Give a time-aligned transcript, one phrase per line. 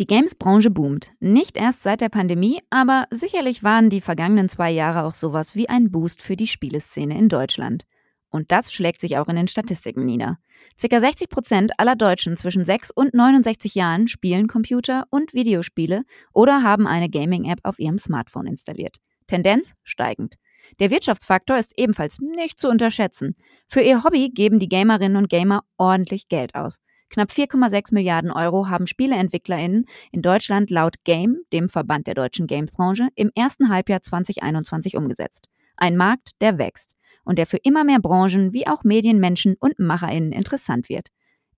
[0.00, 1.12] Die Games-Branche boomt.
[1.20, 5.68] Nicht erst seit der Pandemie, aber sicherlich waren die vergangenen zwei Jahre auch sowas wie
[5.68, 7.84] ein Boost für die Spieleszene in Deutschland.
[8.28, 10.38] Und das schlägt sich auch in den Statistiken nieder.
[10.76, 16.02] Circa 60 Prozent aller Deutschen zwischen 6 und 69 Jahren spielen Computer- und Videospiele
[16.32, 18.96] oder haben eine Gaming-App auf ihrem Smartphone installiert.
[19.28, 20.34] Tendenz steigend.
[20.80, 23.36] Der Wirtschaftsfaktor ist ebenfalls nicht zu unterschätzen.
[23.68, 26.80] Für ihr Hobby geben die Gamerinnen und Gamer ordentlich Geld aus.
[27.10, 33.08] Knapp 4,6 Milliarden Euro haben SpieleentwicklerInnen in Deutschland laut Game, dem Verband der deutschen Gamesbranche,
[33.14, 35.48] im ersten Halbjahr 2021 umgesetzt.
[35.76, 36.94] Ein Markt, der wächst
[37.24, 41.08] und der für immer mehr Branchen wie auch Medienmenschen und MacherInnen interessant wird.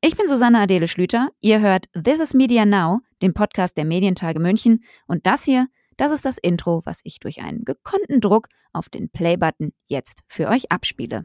[0.00, 1.30] Ich bin Susanne Adele Schlüter.
[1.41, 4.84] Ihr hört This is Media Now, den Podcast der Medientage München.
[5.06, 9.08] Und das hier, das ist das Intro, was ich durch einen gekonnten Druck auf den
[9.08, 11.24] Play-Button jetzt für euch abspiele.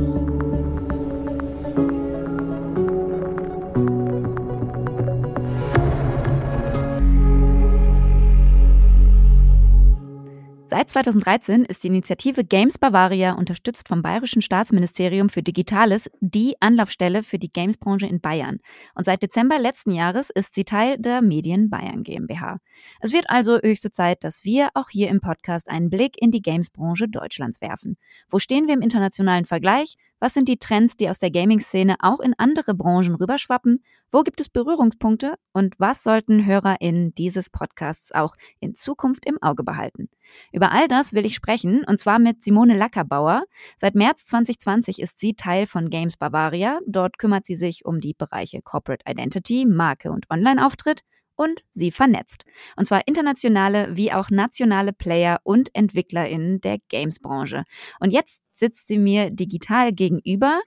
[10.71, 17.23] Seit 2013 ist die Initiative Games Bavaria, unterstützt vom Bayerischen Staatsministerium für Digitales, die Anlaufstelle
[17.23, 18.59] für die Gamesbranche in Bayern.
[18.95, 22.59] Und seit Dezember letzten Jahres ist sie Teil der Medien Bayern GmbH.
[23.01, 26.41] Es wird also höchste Zeit, dass wir auch hier im Podcast einen Blick in die
[26.41, 27.97] Gamesbranche Deutschlands werfen.
[28.29, 29.97] Wo stehen wir im internationalen Vergleich?
[30.21, 33.83] Was sind die Trends, die aus der Gaming-Szene auch in andere Branchen rüberschwappen?
[34.11, 35.33] Wo gibt es Berührungspunkte?
[35.51, 40.09] Und was sollten HörerInnen dieses Podcasts auch in Zukunft im Auge behalten?
[40.51, 43.45] Über all das will ich sprechen, und zwar mit Simone Lackerbauer.
[43.75, 46.79] Seit März 2020 ist sie Teil von Games Bavaria.
[46.85, 51.01] Dort kümmert sie sich um die Bereiche Corporate Identity, Marke und Online-Auftritt
[51.35, 52.45] und sie vernetzt.
[52.75, 57.63] Und zwar internationale wie auch nationale Player und EntwicklerInnen der Games-Branche.
[57.99, 60.61] Und jetzt sitzt sie mir digital gegenüber.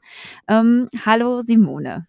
[0.48, 2.06] Ähm, hallo Simone.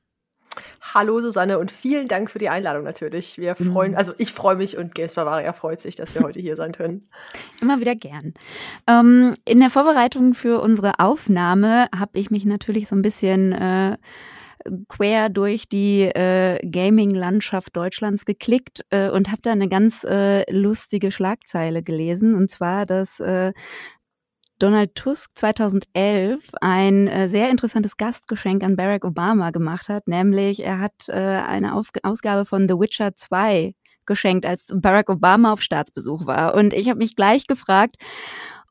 [0.94, 3.38] Hallo Susanne und vielen Dank für die Einladung natürlich.
[3.38, 3.72] Wir mhm.
[3.72, 6.72] freuen, also ich freue mich und Games Bavaria freut sich, dass wir heute hier sein
[6.72, 7.02] können.
[7.62, 8.34] Immer wieder gern.
[8.88, 13.98] Ähm, in der Vorbereitung für unsere Aufnahme habe ich mich natürlich so ein bisschen äh,
[14.88, 21.12] quer durch die äh, Gaming-Landschaft Deutschlands geklickt äh, und habe da eine ganz äh, lustige
[21.12, 22.36] Schlagzeile gelesen.
[22.36, 23.54] Und zwar, dass äh,
[24.60, 30.80] Donald Tusk 2011 ein äh, sehr interessantes Gastgeschenk an Barack Obama gemacht hat, nämlich er
[30.80, 33.74] hat äh, eine Auf Ausgabe von The Witcher 2
[34.06, 36.56] geschenkt, als Barack Obama auf Staatsbesuch war.
[36.56, 37.98] Und ich habe mich gleich gefragt,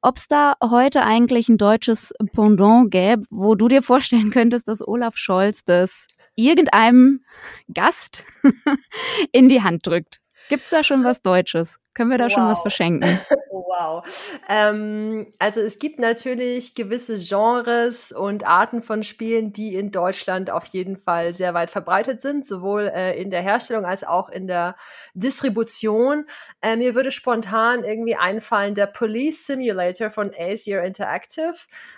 [0.01, 4.87] ob es da heute eigentlich ein deutsches Pendant gäbe, wo du dir vorstellen könntest, dass
[4.87, 7.25] Olaf Scholz das irgendeinem
[7.73, 8.25] Gast
[9.33, 10.21] in die Hand drückt.
[10.49, 11.79] Gibt es da schon was Deutsches?
[11.95, 12.33] Können wir da wow.
[12.33, 13.21] schon was verschenken?
[13.51, 14.03] wow.
[14.49, 20.67] Ähm, also es gibt natürlich gewisse Genres und Arten von Spielen, die in Deutschland auf
[20.67, 24.77] jeden Fall sehr weit verbreitet sind, sowohl äh, in der Herstellung als auch in der
[25.15, 26.27] Distribution.
[26.61, 31.55] Äh, mir würde spontan irgendwie einfallen der Police Simulator von Asia Interactive,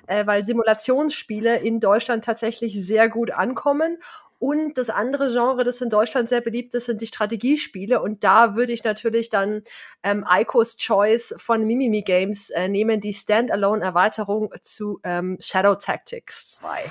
[0.07, 3.99] äh, weil Simulationsspiele in Deutschland tatsächlich sehr gut ankommen
[4.38, 8.02] und das andere Genre, das in Deutschland sehr beliebt ist, sind die Strategiespiele.
[8.02, 9.62] Und da würde ich natürlich dann
[10.02, 16.91] ähm, Ico's Choice von Mimimi Games äh, nehmen, die Standalone-Erweiterung zu ähm, Shadow Tactics 2.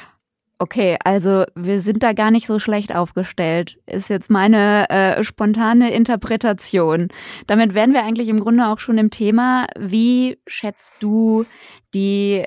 [0.57, 5.93] Okay, also wir sind da gar nicht so schlecht aufgestellt, ist jetzt meine äh, spontane
[5.93, 7.09] Interpretation.
[7.45, 9.67] Damit wären wir eigentlich im Grunde auch schon im Thema.
[9.77, 11.45] Wie schätzt du
[11.93, 12.45] die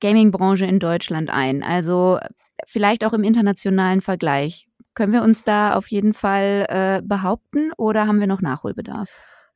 [0.00, 1.62] Gaming-Branche in Deutschland ein?
[1.62, 2.18] Also
[2.66, 4.68] vielleicht auch im internationalen Vergleich.
[4.94, 9.10] Können wir uns da auf jeden Fall äh, behaupten oder haben wir noch Nachholbedarf?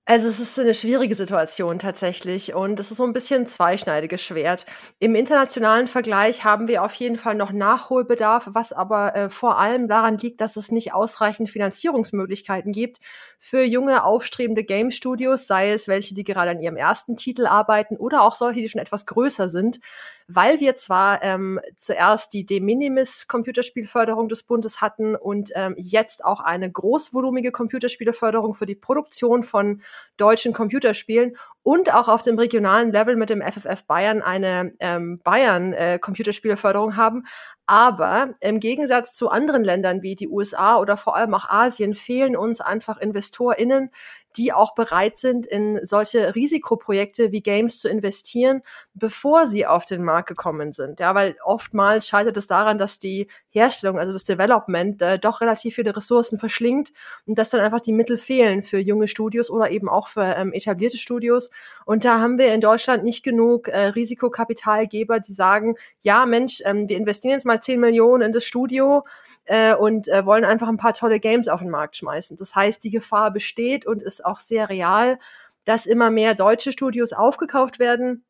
[0.07, 4.67] Also es ist eine schwierige Situation tatsächlich und es ist so ein bisschen zweischneidiges Schwert.
[4.99, 9.89] Im internationalen Vergleich haben wir auf jeden Fall noch Nachholbedarf, was aber äh, vor allem
[9.89, 12.99] daran liegt, dass es nicht ausreichend Finanzierungsmöglichkeiten gibt
[13.47, 17.99] für junge, aufstrebende Game Studios, sei es welche, die gerade an ihrem ersten Titel arbeiten
[17.99, 19.81] oder auch solche, die schon etwas größer sind,
[20.29, 26.25] weil wir zwar ähm, zuerst die De Minimis Computerspielförderung des Bundes hatten und ähm, jetzt
[26.25, 29.83] auch eine großvolumige Computerspieleförderung für die Produktion von
[30.17, 35.73] deutschen Computerspielen und auch auf dem regionalen Level mit dem FFF Bayern eine ähm, Bayern
[35.73, 37.25] äh, Computerspieleförderung haben.
[37.67, 42.37] Aber im Gegensatz zu anderen Ländern wie die USA oder vor allem auch Asien fehlen
[42.37, 43.91] uns einfach InvestorInnen,
[44.37, 48.63] die auch bereit sind, in solche Risikoprojekte wie Games zu investieren,
[48.95, 51.01] bevor sie auf den Markt gekommen sind.
[51.01, 55.77] Ja, weil oftmals scheitert es daran, dass die Herstellung, also das Development, äh, doch relativ
[55.77, 56.93] viele Ressourcen verschlingt
[57.27, 60.53] und dass dann einfach die Mittel fehlen für junge Studios oder eben auch für ähm,
[60.53, 61.51] etablierte Studios.
[61.85, 66.89] Und da haben wir in Deutschland nicht genug äh, Risikokapitalgeber, die sagen, ja, Mensch, ähm,
[66.89, 69.05] wir investieren jetzt mal 10 Millionen in das Studio
[69.45, 72.37] äh, und äh, wollen einfach ein paar tolle Games auf den Markt schmeißen.
[72.37, 75.19] Das heißt, die Gefahr besteht und ist auch sehr real,
[75.65, 78.25] dass immer mehr deutsche Studios aufgekauft werden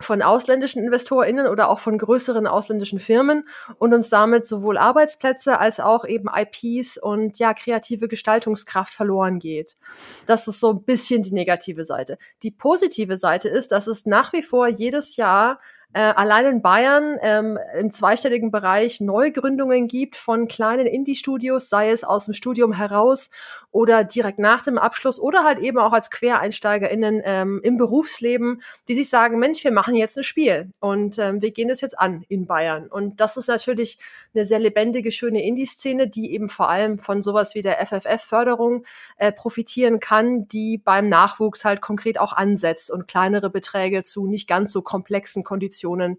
[0.00, 3.46] von ausländischen InvestorInnen oder auch von größeren ausländischen Firmen
[3.78, 9.76] und uns damit sowohl Arbeitsplätze als auch eben IPs und ja, kreative Gestaltungskraft verloren geht.
[10.26, 12.16] Das ist so ein bisschen die negative Seite.
[12.42, 15.60] Die positive Seite ist, dass es nach wie vor jedes Jahr
[15.92, 22.04] äh, allein in Bayern ähm, im zweistelligen Bereich Neugründungen gibt von kleinen Indie-Studios, sei es
[22.04, 23.28] aus dem Studium heraus
[23.72, 28.94] oder direkt nach dem Abschluss oder halt eben auch als QuereinsteigerInnen ähm, im Berufsleben, die
[28.94, 32.24] sich sagen, Mensch, wir machen jetzt ein Spiel und ähm, wir gehen das jetzt an
[32.28, 32.86] in Bayern.
[32.86, 33.98] Und das ist natürlich
[34.32, 38.84] eine sehr lebendige, schöne Indie-Szene, die eben vor allem von sowas wie der FFF-Förderung
[39.16, 44.48] äh, profitieren kann, die beim Nachwuchs halt konkret auch ansetzt und kleinere Beträge zu nicht
[44.48, 46.18] ganz so komplexen Konditionen Positionen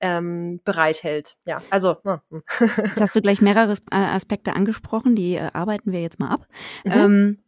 [0.00, 1.36] ähm, bereithält.
[1.44, 1.96] Ja, also.
[2.02, 2.20] Hm.
[2.60, 6.46] Jetzt hast du gleich mehrere äh, Aspekte angesprochen, die äh, arbeiten wir jetzt mal ab.
[6.84, 6.92] Mhm.
[6.92, 7.38] Ähm,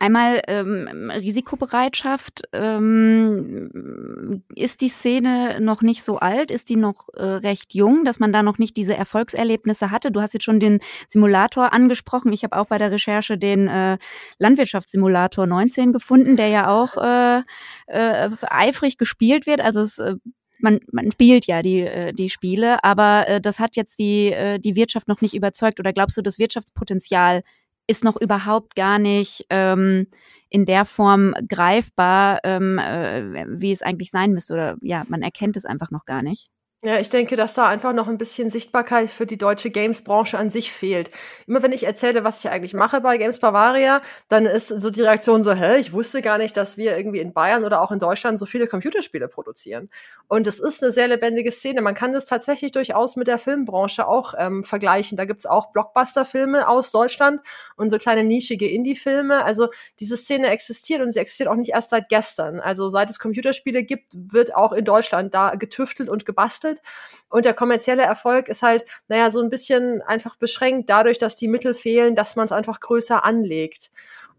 [0.00, 2.44] Einmal ähm, Risikobereitschaft.
[2.54, 6.50] Ähm, ist die Szene noch nicht so alt?
[6.50, 10.10] Ist die noch äh, recht jung, dass man da noch nicht diese Erfolgserlebnisse hatte?
[10.10, 12.32] Du hast jetzt schon den Simulator angesprochen.
[12.32, 13.98] Ich habe auch bei der Recherche den äh,
[14.38, 17.42] Landwirtschaftssimulator 19 gefunden, der ja auch äh,
[17.86, 19.60] äh, eifrig gespielt wird.
[19.60, 20.14] Also es äh,
[20.60, 24.58] man, man spielt ja die, äh, die Spiele, aber äh, das hat jetzt die, äh,
[24.58, 25.80] die Wirtschaft noch nicht überzeugt.
[25.80, 27.42] Oder glaubst du, das Wirtschaftspotenzial
[27.86, 30.06] ist noch überhaupt gar nicht ähm,
[30.48, 34.54] in der Form greifbar, ähm, äh, wie es eigentlich sein müsste?
[34.54, 36.48] Oder ja, man erkennt es einfach noch gar nicht.
[36.86, 40.50] Ja, ich denke, dass da einfach noch ein bisschen Sichtbarkeit für die deutsche Games-Branche an
[40.50, 41.10] sich fehlt.
[41.46, 45.00] Immer wenn ich erzähle, was ich eigentlich mache bei Games Bavaria, dann ist so die
[45.00, 48.00] Reaktion so, hä, ich wusste gar nicht, dass wir irgendwie in Bayern oder auch in
[48.00, 49.88] Deutschland so viele Computerspiele produzieren.
[50.28, 51.80] Und es ist eine sehr lebendige Szene.
[51.80, 55.16] Man kann das tatsächlich durchaus mit der Filmbranche auch ähm, vergleichen.
[55.16, 57.40] Da gibt's auch Blockbuster-Filme aus Deutschland
[57.76, 59.42] und so kleine nischige Indie-Filme.
[59.42, 59.68] Also
[60.00, 62.60] diese Szene existiert und sie existiert auch nicht erst seit gestern.
[62.60, 66.80] Also seit es Computerspiele gibt, wird auch in Deutschland da getüftelt und gebastelt entwickelt.
[67.28, 71.48] Und der kommerzielle Erfolg ist halt, naja, so ein bisschen einfach beschränkt dadurch, dass die
[71.48, 73.90] Mittel fehlen, dass man es einfach größer anlegt.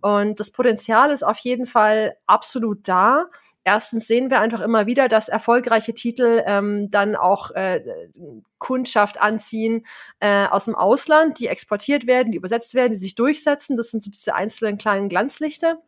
[0.01, 3.25] Und das Potenzial ist auf jeden Fall absolut da.
[3.63, 7.81] Erstens sehen wir einfach immer wieder, dass erfolgreiche Titel ähm, dann auch äh,
[8.59, 9.85] Kundschaft anziehen
[10.19, 13.75] äh, aus dem Ausland, die exportiert werden, die übersetzt werden, die sich durchsetzen.
[13.75, 15.79] Das sind so diese einzelnen kleinen Glanzlichter.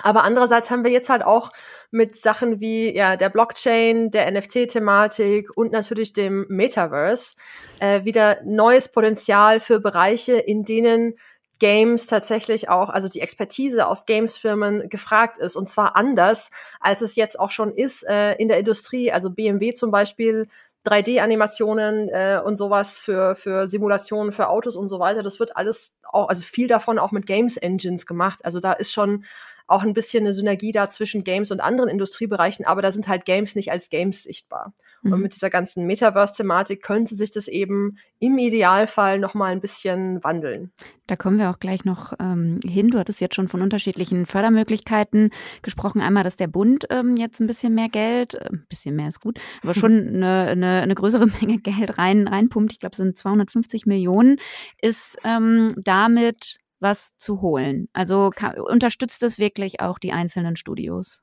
[0.00, 1.52] Aber andererseits haben wir jetzt halt auch
[1.90, 7.36] mit Sachen wie ja der Blockchain, der NFT-Thematik und natürlich dem Metaverse
[7.78, 11.14] äh, wieder neues Potenzial für Bereiche, in denen
[11.58, 16.50] Games tatsächlich auch, also die Expertise aus Games-Firmen gefragt ist und zwar anders,
[16.80, 19.12] als es jetzt auch schon ist äh, in der Industrie.
[19.12, 20.48] Also BMW zum Beispiel
[20.86, 25.22] 3D-Animationen äh, und sowas für, für Simulationen für Autos und so weiter.
[25.22, 28.44] Das wird alles auch, also viel davon auch mit Games Engines gemacht.
[28.44, 29.24] Also da ist schon
[29.66, 33.24] auch ein bisschen eine Synergie da zwischen Games und anderen Industriebereichen, aber da sind halt
[33.24, 34.74] Games nicht als Games sichtbar.
[35.02, 35.12] Mhm.
[35.12, 40.22] Und mit dieser ganzen Metaverse-Thematik könnte sich das eben im Idealfall noch mal ein bisschen
[40.22, 40.72] wandeln.
[41.06, 42.90] Da kommen wir auch gleich noch ähm, hin.
[42.90, 45.30] Du hattest jetzt schon von unterschiedlichen Fördermöglichkeiten
[45.60, 46.00] gesprochen.
[46.00, 49.20] Einmal, dass der Bund ähm, jetzt ein bisschen mehr Geld, äh, ein bisschen mehr ist
[49.20, 52.72] gut, aber schon eine, eine, eine größere Menge Geld rein, reinpumpt.
[52.72, 54.38] Ich glaube, es sind 250 Millionen.
[54.80, 57.88] Ist ähm, damit was zu holen?
[57.92, 61.22] Also kann, unterstützt es wirklich auch die einzelnen Studios?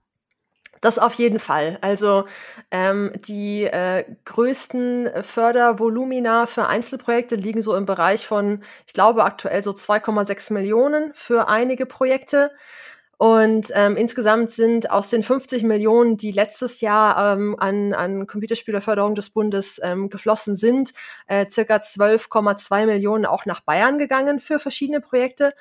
[0.81, 1.77] Das auf jeden Fall.
[1.81, 2.25] Also
[2.71, 9.61] ähm, die äh, größten Fördervolumina für Einzelprojekte liegen so im Bereich von, ich glaube aktuell
[9.61, 12.51] so 2,6 Millionen für einige Projekte.
[13.21, 19.13] Und ähm, insgesamt sind aus den 50 Millionen, die letztes Jahr ähm, an, an Computerspielerförderung
[19.13, 20.93] des Bundes ähm, geflossen sind,
[21.27, 25.53] äh, circa 12,2 Millionen auch nach Bayern gegangen für verschiedene Projekte.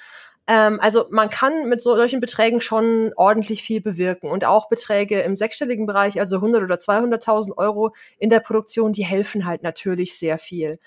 [0.49, 5.21] Ähm, also man kann mit so, solchen Beträgen schon ordentlich viel bewirken und auch Beträge
[5.21, 10.19] im sechsstelligen Bereich, also 100 oder 200.000 Euro in der Produktion, die helfen halt natürlich
[10.19, 10.79] sehr viel.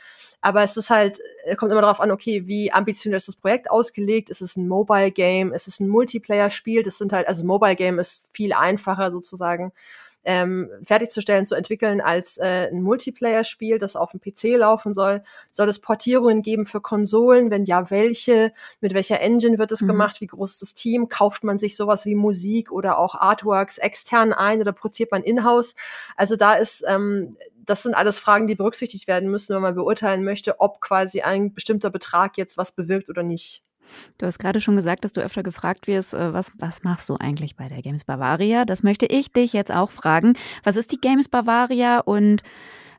[0.41, 3.69] Aber es ist halt, äh, kommt immer darauf an, okay, wie ambitioniert ist das Projekt
[3.69, 4.31] ausgelegt?
[4.31, 5.53] Ist es ein Mobile Game?
[5.53, 6.81] Ist es ein Multiplayer-Spiel?
[6.81, 9.71] Das sind halt, also Mobile Game ist viel einfacher sozusagen
[10.23, 15.23] ähm, fertigzustellen, zu entwickeln als äh, ein Multiplayer-Spiel, das auf dem PC laufen soll.
[15.49, 17.51] Soll es Portierungen geben für Konsolen?
[17.51, 18.53] Wenn ja, welche?
[18.81, 19.87] Mit welcher Engine wird es mhm.
[19.87, 20.21] gemacht?
[20.21, 21.09] Wie groß ist das Team?
[21.09, 25.75] Kauft man sich sowas wie Musik oder auch Artworks extern ein oder produziert man in-house?
[26.15, 30.23] Also da ist ähm, das sind alles Fragen, die berücksichtigt werden müssen, wenn man beurteilen
[30.23, 33.63] möchte, ob quasi ein bestimmter Betrag jetzt was bewirkt oder nicht.
[34.17, 37.15] Du hast gerade schon gesagt, dass du öfter gefragt wirst, äh, was, was machst du
[37.19, 38.65] eigentlich bei der Games Bavaria?
[38.65, 40.33] Das möchte ich dich jetzt auch fragen.
[40.63, 42.43] Was ist die Games Bavaria und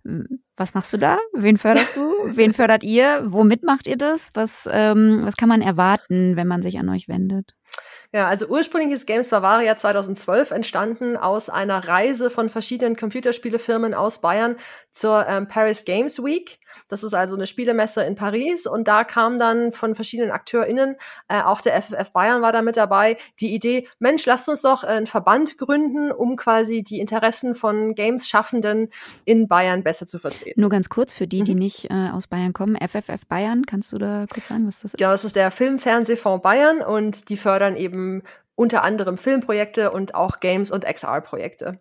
[0.05, 1.19] hm, was machst du da?
[1.33, 2.01] Wen förderst du?
[2.37, 3.23] Wen fördert ihr?
[3.27, 4.31] Womit macht ihr das?
[4.35, 7.55] Was, ähm, was kann man erwarten, wenn man sich an euch wendet?
[8.15, 14.21] Ja, also ursprünglich ist Games Bavaria 2012 entstanden aus einer Reise von verschiedenen Computerspielefirmen aus
[14.21, 14.57] Bayern
[14.91, 16.59] zur ähm, Paris Games Week.
[16.89, 20.97] Das ist also eine Spielemesse in Paris und da kam dann von verschiedenen AkteurInnen,
[21.29, 24.85] äh, auch der FFF Bayern war da mit dabei, die Idee, Mensch, lasst uns doch
[24.85, 28.91] einen Verband gründen, um quasi die Interessen von Games-Schaffenden
[29.25, 30.61] in Bayern besser zu vertreten.
[30.61, 31.61] Nur ganz kurz für die, die mhm.
[31.61, 34.99] nicht äh, aus Bayern kommen, FFF Bayern, kannst du da kurz sagen, was das ist?
[34.99, 38.23] Genau, das ist der Film-Fernsehfonds Bayern und die fördern eben
[38.55, 41.79] unter anderem Filmprojekte und auch Games- und XR-Projekte.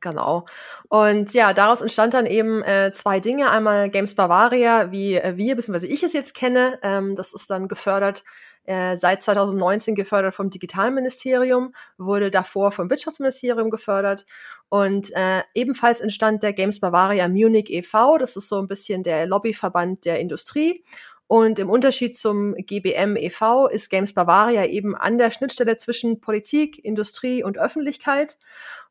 [0.00, 0.46] Genau.
[0.88, 3.50] Und ja, daraus entstand dann eben äh, zwei Dinge.
[3.50, 6.78] Einmal Games Bavaria, wie äh, wir, beziehungsweise ich es jetzt kenne.
[6.82, 8.22] Ähm, das ist dann gefördert,
[8.64, 14.26] äh, seit 2019 gefördert vom Digitalministerium, wurde davor vom Wirtschaftsministerium gefördert.
[14.68, 19.26] Und äh, ebenfalls entstand der Games Bavaria Munich e.V., das ist so ein bisschen der
[19.26, 20.84] Lobbyverband der Industrie.
[21.28, 23.68] Und im Unterschied zum GBM e.V.
[23.68, 28.38] ist Games Bavaria eben an der Schnittstelle zwischen Politik, Industrie und Öffentlichkeit.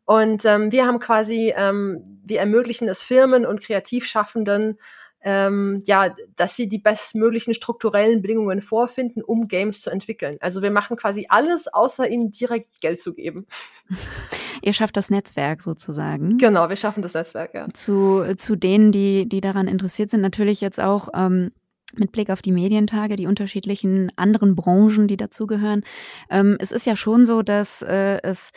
[0.06, 4.78] Und ähm, wir haben quasi, ähm, wir ermöglichen es Firmen und Kreativschaffenden,
[5.22, 10.38] ähm, ja, dass sie die bestmöglichen strukturellen Bedingungen vorfinden, um Games zu entwickeln.
[10.40, 13.48] Also wir machen quasi alles, außer ihnen direkt Geld zu geben.
[14.62, 16.38] Ihr schafft das Netzwerk sozusagen.
[16.38, 17.68] Genau, wir schaffen das Netzwerk, ja.
[17.74, 21.52] Zu, zu denen, die, die daran interessiert sind, natürlich jetzt auch ähm,
[21.96, 25.84] mit Blick auf die Medientage, die unterschiedlichen anderen Branchen, die dazugehören.
[26.30, 28.52] Ähm, es ist ja schon so, dass äh, es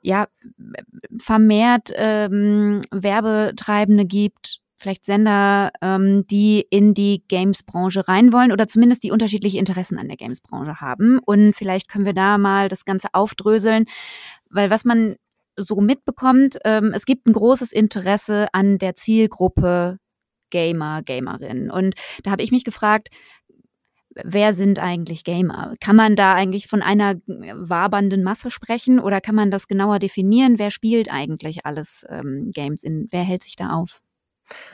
[0.00, 0.28] ja
[1.18, 9.02] vermehrt ähm, Werbetreibende gibt, vielleicht Sender, ähm, die in die Games-Branche rein wollen oder zumindest
[9.02, 11.18] die unterschiedliche Interessen an der Games-Branche haben.
[11.18, 13.86] Und vielleicht können wir da mal das Ganze aufdröseln,
[14.48, 15.16] weil was man
[15.56, 19.98] so mitbekommt, ähm, es gibt ein großes Interesse an der Zielgruppe
[20.50, 21.70] Gamer, Gamerinnen.
[21.70, 23.08] Und da habe ich mich gefragt,
[24.24, 25.74] wer sind eigentlich Gamer?
[25.80, 30.58] Kann man da eigentlich von einer wabernden Masse sprechen oder kann man das genauer definieren?
[30.58, 32.82] Wer spielt eigentlich alles ähm, Games?
[32.82, 34.00] In, wer hält sich da auf?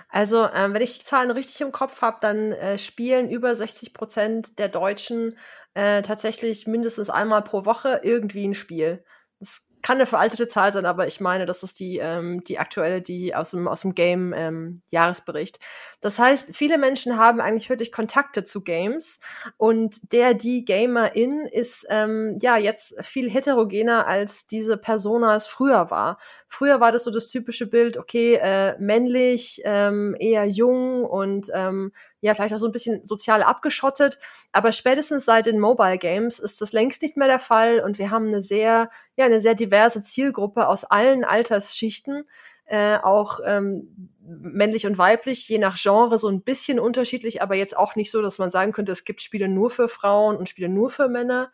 [0.08, 3.92] Also, ähm, wenn ich die Zahlen richtig im Kopf habe, dann äh, spielen über 60
[3.92, 5.36] Prozent der Deutschen
[5.74, 9.04] äh, tatsächlich mindestens einmal pro Woche irgendwie ein Spiel.
[9.40, 13.02] Das kann eine veraltete Zahl sein, aber ich meine, das ist die, ähm, die aktuelle,
[13.02, 15.56] die aus dem, aus dem Game-Jahresbericht.
[15.56, 15.62] Ähm,
[16.00, 19.20] das heißt, viele Menschen haben eigentlich wirklich Kontakte zu Games
[19.58, 25.90] und der, die Gamerin ist ähm, ja jetzt viel heterogener, als diese Persona es früher
[25.90, 26.16] war.
[26.48, 31.92] Früher war das so das typische Bild, okay, äh, männlich, ähm, eher jung und ähm,
[32.22, 34.18] ja, vielleicht auch so ein bisschen sozial abgeschottet.
[34.50, 38.10] Aber spätestens seit den Mobile Games ist das längst nicht mehr der Fall und wir
[38.10, 42.24] haben eine sehr, ja, eine sehr diverse Zielgruppe aus allen Altersschichten,
[42.66, 47.76] äh, auch ähm, männlich und weiblich, je nach Genre so ein bisschen unterschiedlich, aber jetzt
[47.76, 50.68] auch nicht so, dass man sagen könnte, es gibt Spiele nur für Frauen und Spiele
[50.68, 51.52] nur für Männer.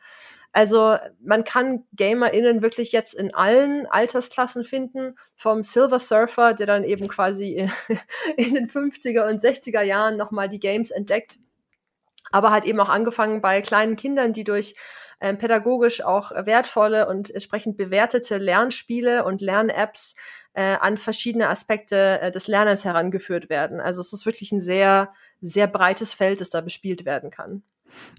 [0.53, 6.85] Also man kann GamerInnen wirklich jetzt in allen Altersklassen finden, vom Silver Surfer, der dann
[6.85, 7.69] eben quasi
[8.37, 11.39] in den 50er und 60er Jahren nochmal die Games entdeckt,
[12.31, 14.75] aber halt eben auch angefangen bei kleinen Kindern, die durch
[15.21, 20.15] ähm, pädagogisch auch wertvolle und entsprechend bewertete Lernspiele und Lern-Apps
[20.55, 23.81] äh, an verschiedene Aspekte äh, des Lernens herangeführt werden.
[23.81, 27.63] Also es ist wirklich ein sehr, sehr breites Feld, das da bespielt werden kann.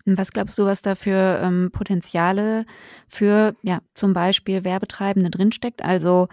[0.06, 2.66] Was glaubst du, was da für ähm, Potenziale
[3.08, 5.82] für ja, zum Beispiel Werbetreibende drinsteckt?
[5.82, 6.28] Also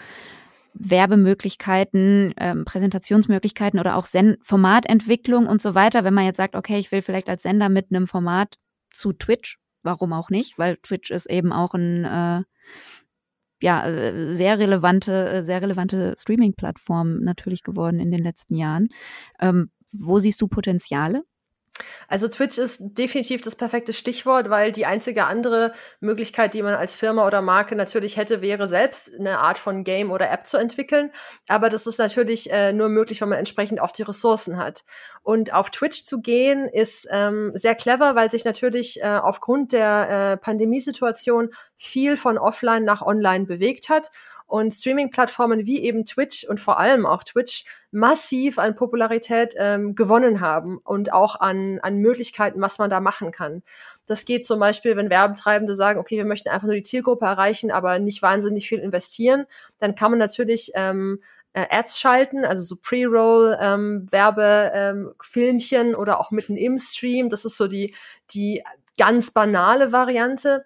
[0.79, 6.05] Werbemöglichkeiten, ähm, Präsentationsmöglichkeiten oder auch Sen Formatentwicklung und so weiter.
[6.05, 8.57] Wenn man jetzt sagt, okay, ich will vielleicht als Sender mit einem Format
[8.91, 10.59] zu Twitch, warum auch nicht?
[10.59, 12.43] Weil Twitch ist eben auch ein äh,
[13.61, 18.89] ja, äh, sehr relevante, äh, sehr relevante Streaming-Plattform natürlich geworden in den letzten Jahren.
[19.41, 19.71] Ähm,
[20.01, 21.25] wo siehst du Potenziale?
[22.09, 26.95] Also Twitch ist definitiv das perfekte Stichwort, weil die einzige andere Möglichkeit, die man als
[26.95, 31.11] Firma oder Marke natürlich hätte, wäre selbst eine Art von Game oder App zu entwickeln.
[31.49, 34.85] Aber das ist natürlich äh, nur möglich, wenn man entsprechend auch die Ressourcen hat.
[35.23, 40.09] Und auf Twitch zu gehen ist ähm, sehr clever, weil sich natürlich äh, aufgrund der
[40.11, 44.11] äh, Pandemiesituation viel von offline nach online bewegt hat
[44.49, 50.41] und Streaming-Plattformen wie eben Twitch und vor allem auch Twitch massiv an Popularität ähm, gewonnen
[50.41, 53.63] haben und auch an, an Möglichkeiten, was man da machen kann.
[54.07, 57.71] Das geht zum Beispiel, wenn Werbetreibende sagen, okay, wir möchten einfach nur die Zielgruppe erreichen,
[57.71, 59.45] aber nicht wahnsinnig viel investieren,
[59.79, 61.21] dann kann man natürlich ähm,
[61.53, 67.29] äh, Ads schalten, also so Pre-Roll ähm, Werbefilmchen ähm, oder auch mitten im Stream.
[67.29, 67.95] Das ist so die
[68.31, 68.65] die
[68.97, 70.65] ganz banale Variante.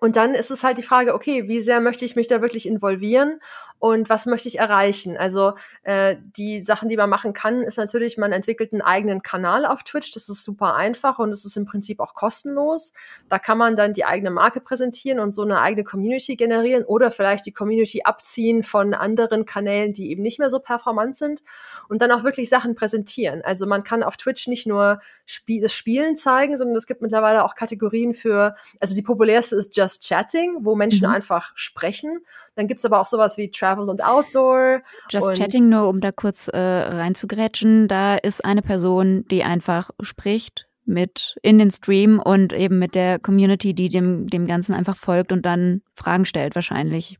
[0.00, 2.66] Und dann ist es halt die Frage, okay, wie sehr möchte ich mich da wirklich
[2.66, 3.40] involvieren
[3.80, 5.16] und was möchte ich erreichen?
[5.16, 5.54] Also
[5.84, 9.84] äh, die Sachen, die man machen kann, ist natürlich, man entwickelt einen eigenen Kanal auf
[9.84, 10.10] Twitch.
[10.10, 12.92] Das ist super einfach und es ist im Prinzip auch kostenlos.
[13.28, 17.12] Da kann man dann die eigene Marke präsentieren und so eine eigene Community generieren oder
[17.12, 21.44] vielleicht die Community abziehen von anderen Kanälen, die eben nicht mehr so performant sind
[21.88, 23.42] und dann auch wirklich Sachen präsentieren.
[23.42, 27.44] Also man kann auf Twitch nicht nur Spiel das Spielen zeigen, sondern es gibt mittlerweile
[27.44, 31.14] auch Kategorien für, also die populärste ist Just Chatting, wo Menschen mhm.
[31.14, 32.24] einfach sprechen.
[32.56, 34.82] Dann gibt's aber auch sowas wie Tra Travel und Outdoor.
[35.10, 40.66] Just Chatting, nur um da kurz äh, reinzugrätschen, da ist eine Person, die einfach spricht
[40.84, 45.32] mit in den Stream und eben mit der Community, die dem, dem Ganzen einfach folgt
[45.32, 47.18] und dann Fragen stellt wahrscheinlich.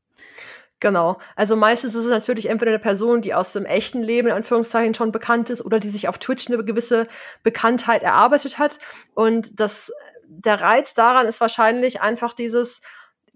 [0.81, 1.19] Genau.
[1.35, 4.95] Also meistens ist es natürlich entweder eine Person, die aus dem echten Leben in Anführungszeichen
[4.95, 7.09] schon bekannt ist oder die sich auf Twitch eine gewisse
[7.43, 8.79] Bekanntheit erarbeitet hat.
[9.13, 9.93] Und das,
[10.29, 12.81] der Reiz daran ist wahrscheinlich einfach dieses,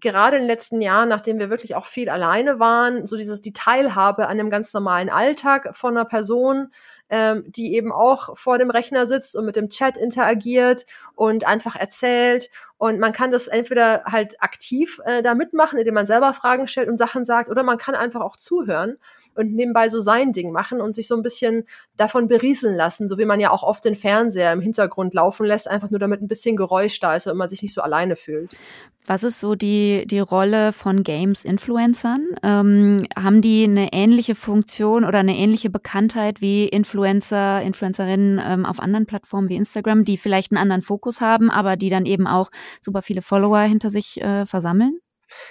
[0.03, 3.55] gerade in den letzten Jahren, nachdem wir wirklich auch viel alleine waren, so dieses die
[3.55, 6.71] Teilhabe an einem ganz normalen Alltag von einer Person,
[7.09, 11.77] ähm, die eben auch vor dem Rechner sitzt und mit dem Chat interagiert und einfach
[11.77, 12.51] erzählt.
[12.79, 16.89] Und man kann das entweder halt aktiv äh, da mitmachen, indem man selber Fragen stellt
[16.89, 18.97] und Sachen sagt, oder man kann einfach auch zuhören
[19.35, 21.65] und nebenbei so sein Ding machen und sich so ein bisschen
[21.97, 25.69] davon berieseln lassen, so wie man ja auch oft den Fernseher im Hintergrund laufen lässt,
[25.69, 28.57] einfach nur damit ein bisschen Geräusch da ist und man sich nicht so alleine fühlt.
[29.05, 32.37] Was ist so die, die Rolle von Games-Influencern?
[32.45, 38.79] Ähm, haben die eine ähnliche Funktion oder eine ähnliche Bekanntheit wie Influencer, Influencerinnen ähm, auf
[38.79, 42.51] anderen Plattformen wie Instagram, die vielleicht einen anderen Fokus haben, aber die dann eben auch
[42.81, 44.99] super viele Follower hinter sich äh, versammeln?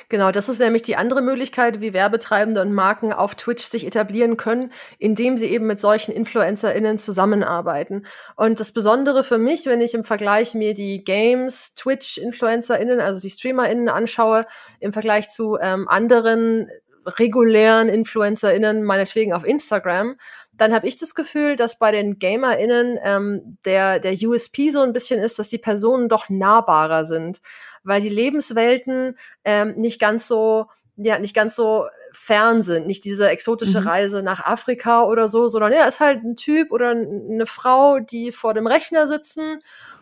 [0.10, 4.38] Genau, das ist nämlich die andere Möglichkeit, wie Werbetreibende und Marken auf Twitch sich etablieren
[4.38, 8.06] können, indem sie eben mit solchen InfluencerInnen zusammenarbeiten.
[8.36, 13.30] Und das Besondere für mich, wenn ich im Vergleich mir die Games, Twitch-InfluencerInnen, also die
[13.30, 14.46] StreamerInnen anschaue,
[14.80, 16.70] im Vergleich zu ähm, anderen
[17.06, 20.18] regulären InfluencerInnen, meinetwegen auf Instagram,
[20.62, 24.94] dann habe ich das Gefühl, dass bei den GamerInnen ähm, der, der USP so ein
[24.94, 27.42] bisschen ist, dass die Personen doch nahbarer sind
[27.84, 33.30] weil die Lebenswelten ähm, nicht ganz so, ja, nicht ganz so fern sind, nicht diese
[33.30, 33.88] exotische mhm.
[33.88, 38.32] Reise nach Afrika oder so, sondern ja, ist halt ein Typ oder eine Frau, die
[38.32, 39.62] vor dem Rechner sitzen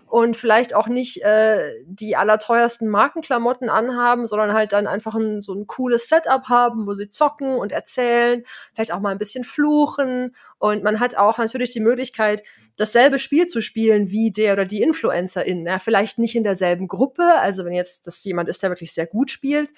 [0.10, 5.54] und vielleicht auch nicht äh, die allerteuersten Markenklamotten anhaben, sondern halt dann einfach ein, so
[5.54, 8.44] ein cooles Setup haben, wo sie zocken und erzählen,
[8.74, 10.36] vielleicht auch mal ein bisschen fluchen.
[10.58, 12.44] Und man hat auch natürlich die Möglichkeit,
[12.76, 15.68] dasselbe Spiel zu spielen wie der oder die Influencerin.
[15.68, 19.06] Ja, vielleicht nicht in derselben Gruppe, also wenn jetzt das jemand ist, der wirklich sehr
[19.06, 19.72] gut spielt,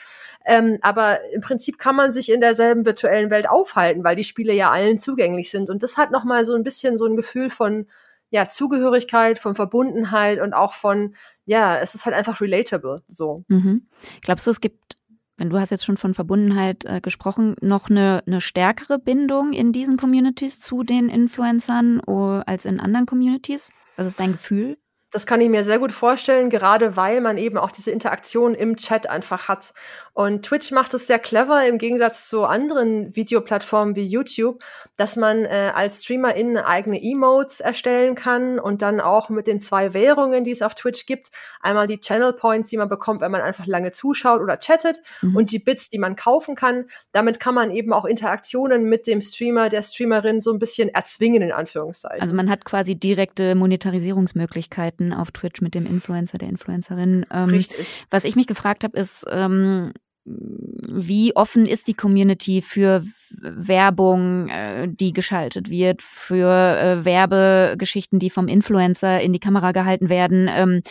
[0.45, 4.53] ähm, aber im Prinzip kann man sich in derselben virtuellen Welt aufhalten, weil die Spiele
[4.53, 5.69] ja allen zugänglich sind.
[5.69, 7.87] Und das hat noch mal so ein bisschen so ein Gefühl von
[8.31, 11.15] ja, Zugehörigkeit, von Verbundenheit und auch von,
[11.45, 13.43] ja, es ist halt einfach relatable, so.
[13.49, 13.87] Mhm.
[14.21, 14.95] Glaubst du, es gibt,
[15.37, 19.73] wenn du hast jetzt schon von Verbundenheit äh, gesprochen, noch eine, eine stärkere Bindung in
[19.73, 23.71] diesen Communities zu den Influencern oh, als in anderen Communities?
[23.97, 24.77] Was ist dein Gefühl?
[25.11, 28.77] Das kann ich mir sehr gut vorstellen, gerade weil man eben auch diese Interaktion im
[28.77, 29.73] Chat einfach hat.
[30.13, 34.63] Und Twitch macht es sehr clever im Gegensatz zu anderen Videoplattformen wie YouTube,
[34.97, 39.93] dass man äh, als Streamerin eigene Emotes erstellen kann und dann auch mit den zwei
[39.93, 41.29] Währungen, die es auf Twitch gibt,
[41.61, 45.35] einmal die Channel Points, die man bekommt, wenn man einfach lange zuschaut oder chattet mhm.
[45.35, 46.85] und die Bits, die man kaufen kann.
[47.11, 51.41] Damit kann man eben auch Interaktionen mit dem Streamer, der Streamerin so ein bisschen erzwingen
[51.41, 52.21] in Anführungszeichen.
[52.21, 57.25] Also man hat quasi direkte Monetarisierungsmöglichkeiten Chatten auf Twitch mit dem Influencer, der Influencerin.
[57.31, 58.05] Ähm, Richtig.
[58.09, 64.87] Was ich mich gefragt habe, ist, ähm, wie offen ist die Community für Werbung, äh,
[64.87, 70.81] die geschaltet wird, für äh, Werbegeschichten, die vom Influencer in die Kamera gehalten werden, ähm,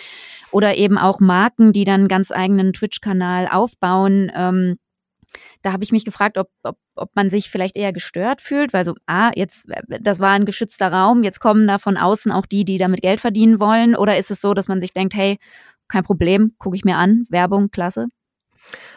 [0.50, 4.32] oder eben auch Marken, die dann ganz eigenen Twitch-Kanal aufbauen.
[4.34, 4.78] Ähm,
[5.62, 8.84] da habe ich mich gefragt, ob, ob, ob man sich vielleicht eher gestört fühlt, weil
[8.84, 9.68] so, ah, jetzt,
[10.00, 13.20] das war ein geschützter Raum, jetzt kommen da von außen auch die, die damit Geld
[13.20, 13.96] verdienen wollen.
[13.96, 15.38] Oder ist es so, dass man sich denkt, hey,
[15.88, 18.08] kein Problem, gucke ich mir an, Werbung, klasse?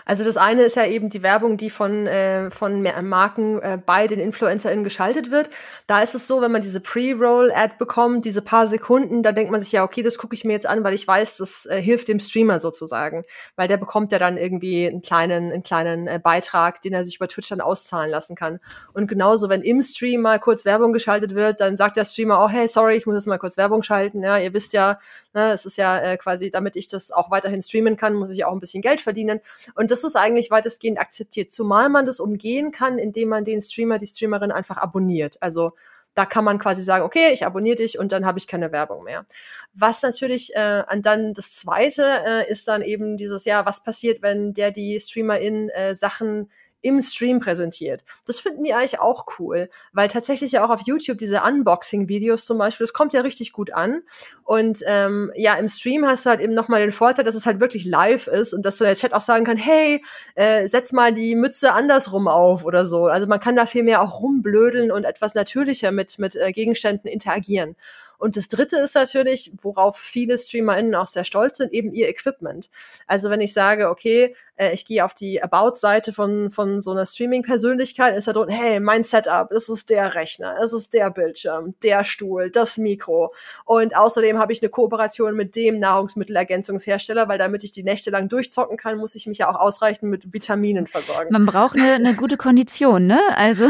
[0.06, 4.08] Also das eine ist ja eben die Werbung, die von, äh, von Marken äh, bei
[4.08, 5.50] den InfluencerInnen geschaltet wird.
[5.88, 9.62] Da ist es so, wenn man diese Pre-Roll-Ad bekommt, diese paar Sekunden, da denkt man
[9.62, 12.08] sich ja, okay, das gucke ich mir jetzt an, weil ich weiß, das äh, hilft
[12.08, 13.24] dem Streamer sozusagen.
[13.56, 17.16] Weil der bekommt ja dann irgendwie einen kleinen, einen kleinen äh, Beitrag, den er sich
[17.16, 18.60] über Twitch dann auszahlen lassen kann.
[18.94, 22.50] Und genauso, wenn im Stream mal kurz Werbung geschaltet wird, dann sagt der Streamer, oh
[22.50, 24.24] hey, sorry, ich muss jetzt mal kurz Werbung schalten.
[24.24, 25.00] Ja, ihr wisst ja,
[25.34, 28.46] ne, es ist ja äh, quasi, damit ich das auch weiterhin streamen kann, muss ich
[28.46, 29.40] auch ein bisschen Geld verdienen.
[29.76, 33.98] Und das ist eigentlich weitestgehend akzeptiert, zumal man das umgehen kann, indem man den Streamer,
[33.98, 35.38] die Streamerin einfach abonniert.
[35.42, 35.74] Also
[36.16, 39.04] da kann man quasi sagen, okay, ich abonniere dich und dann habe ich keine Werbung
[39.04, 39.26] mehr.
[39.74, 44.22] Was natürlich äh, und dann das Zweite äh, ist dann eben dieses, ja, was passiert,
[44.22, 46.52] wenn der die Streamerin äh, Sachen
[46.84, 48.04] im Stream präsentiert.
[48.28, 52.58] Das finden die eigentlich auch cool, weil tatsächlich ja auch auf YouTube diese Unboxing-Videos zum
[52.58, 54.02] Beispiel, das kommt ja richtig gut an.
[54.44, 57.60] Und ähm, ja, im Stream hast du halt eben nochmal den Vorteil, dass es halt
[57.62, 60.04] wirklich live ist und dass du der Chat auch sagen kann, hey,
[60.36, 63.08] äh, setz mal die Mütze andersrum auf oder so.
[63.08, 67.10] Also man kann da viel mehr auch rumblödeln und etwas natürlicher mit, mit äh, Gegenständen
[67.10, 67.76] interagieren.
[68.24, 72.70] Und das Dritte ist natürlich, worauf viele StreamerInnen auch sehr stolz sind, eben ihr Equipment.
[73.06, 77.06] Also wenn ich sage, okay, äh, ich gehe auf die About-Seite von, von so einer
[77.06, 81.76] Streaming-Persönlichkeit, ist da drin, hey, mein Setup, es ist der Rechner, es ist der Bildschirm,
[81.84, 83.34] der Stuhl, das Mikro.
[83.66, 88.30] Und außerdem habe ich eine Kooperation mit dem Nahrungsmittelergänzungshersteller, weil damit ich die Nächte lang
[88.30, 91.34] durchzocken kann, muss ich mich ja auch ausreichend mit Vitaminen versorgen.
[91.34, 93.20] Man braucht eine, eine gute Kondition, ne?
[93.36, 93.66] Also.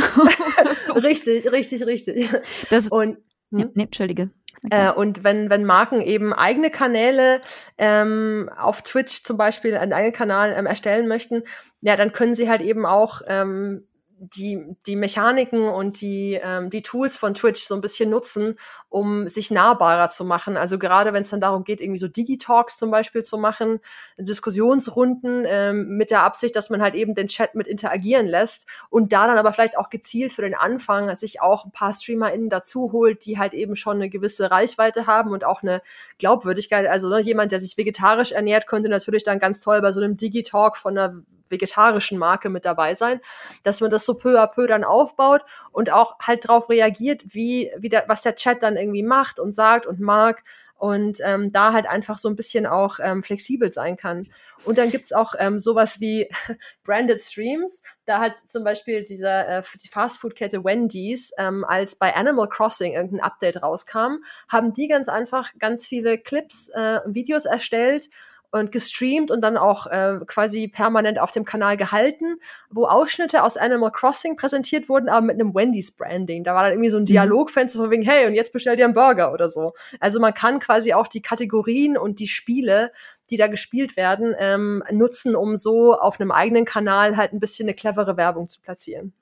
[0.96, 2.30] richtig, richtig, richtig.
[2.70, 3.18] Das, und
[3.50, 4.30] ja, nee, Entschuldige.
[4.66, 4.88] Okay.
[4.88, 7.42] Äh, und wenn, wenn Marken eben eigene Kanäle
[7.78, 11.44] ähm, auf Twitch zum Beispiel, einen eigenen Kanal ähm, erstellen möchten,
[11.82, 13.88] ja, dann können sie halt eben auch ähm,
[14.36, 18.56] die, die Mechaniken und die, ähm, die Tools von Twitch so ein bisschen nutzen,
[18.90, 20.56] um sich nahbarer zu machen.
[20.58, 23.80] Also gerade wenn es dann darum geht, irgendwie so Digitalks zum Beispiel zu machen,
[24.18, 29.12] Diskussionsrunden ähm, mit der Absicht, dass man halt eben den Chat mit interagieren lässt und
[29.14, 32.92] da dann aber vielleicht auch gezielt für den Anfang sich auch ein paar StreamerInnen dazu
[32.92, 35.82] holt, die halt eben schon eine gewisse Reichweite haben und auch eine
[36.20, 36.88] Glaubwürdigkeit.
[36.88, 40.18] Also ne, jemand, der sich vegetarisch ernährt, könnte natürlich dann ganz toll bei so einem
[40.18, 43.22] Digitalk von einer vegetarischen Marke mit dabei sein,
[43.63, 47.72] dass man das so peu à peu dann aufbaut und auch halt darauf reagiert, wie,
[47.78, 50.44] wie der, was der Chat dann irgendwie macht und sagt und mag
[50.84, 54.28] und ähm, da halt einfach so ein bisschen auch ähm, flexibel sein kann.
[54.66, 56.28] Und dann gibt's auch ähm, sowas wie
[56.84, 57.82] Branded Streams.
[58.04, 63.22] Da hat zum Beispiel dieser äh, die Fastfood-Kette Wendy's, ähm, als bei Animal Crossing irgendein
[63.22, 68.10] Update rauskam, haben die ganz einfach ganz viele Clips, äh, Videos erstellt
[68.54, 72.38] und gestreamt und dann auch äh, quasi permanent auf dem Kanal gehalten,
[72.70, 76.44] wo Ausschnitte aus Animal Crossing präsentiert wurden, aber mit einem Wendy's Branding.
[76.44, 77.08] Da war dann irgendwie so ein mhm.
[77.08, 79.74] Dialogfenster von wegen, hey, und jetzt bestellt ihr einen Burger oder so.
[80.00, 82.92] Also man kann quasi auch die Kategorien und die Spiele,
[83.32, 87.68] die da gespielt werden, ähm, nutzen, um so auf einem eigenen Kanal halt ein bisschen
[87.68, 89.13] eine clevere Werbung zu platzieren.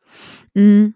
[0.54, 0.96] Mhm.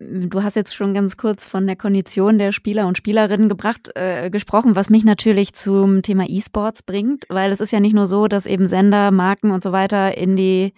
[0.00, 4.30] Du hast jetzt schon ganz kurz von der Kondition der Spieler und Spielerinnen gebracht, äh,
[4.30, 8.28] gesprochen, was mich natürlich zum Thema E-Sports bringt, weil es ist ja nicht nur so,
[8.28, 10.72] dass eben Sender, Marken und so weiter in die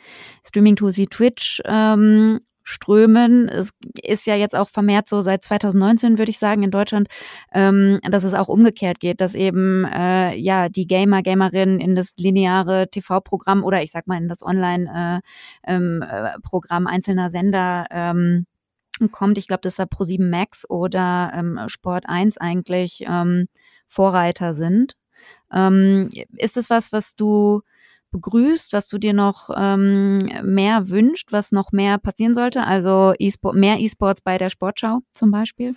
[0.44, 3.48] Streaming-Tools wie Twitch ähm, strömen.
[3.48, 3.70] Es
[4.03, 7.09] ist ja jetzt auch vermehrt so seit 2019, würde ich sagen, in Deutschland,
[7.53, 12.14] ähm, dass es auch umgekehrt geht, dass eben äh, ja die Gamer, Gamerinnen in das
[12.16, 15.22] lineare TV-Programm oder ich sag mal in das Online-Programm
[15.66, 18.46] äh, ähm, äh, einzelner Sender ähm,
[19.11, 19.38] kommt.
[19.38, 23.48] Ich glaube, dass da Pro7 Max oder ähm, Sport 1 eigentlich ähm,
[23.87, 24.96] Vorreiter sind.
[25.52, 27.62] Ähm, ist es was, was du
[28.11, 32.62] begrüßt, was du dir noch ähm, mehr wünscht, was noch mehr passieren sollte?
[32.64, 35.74] Also e mehr E-Sports bei der Sportschau zum Beispiel?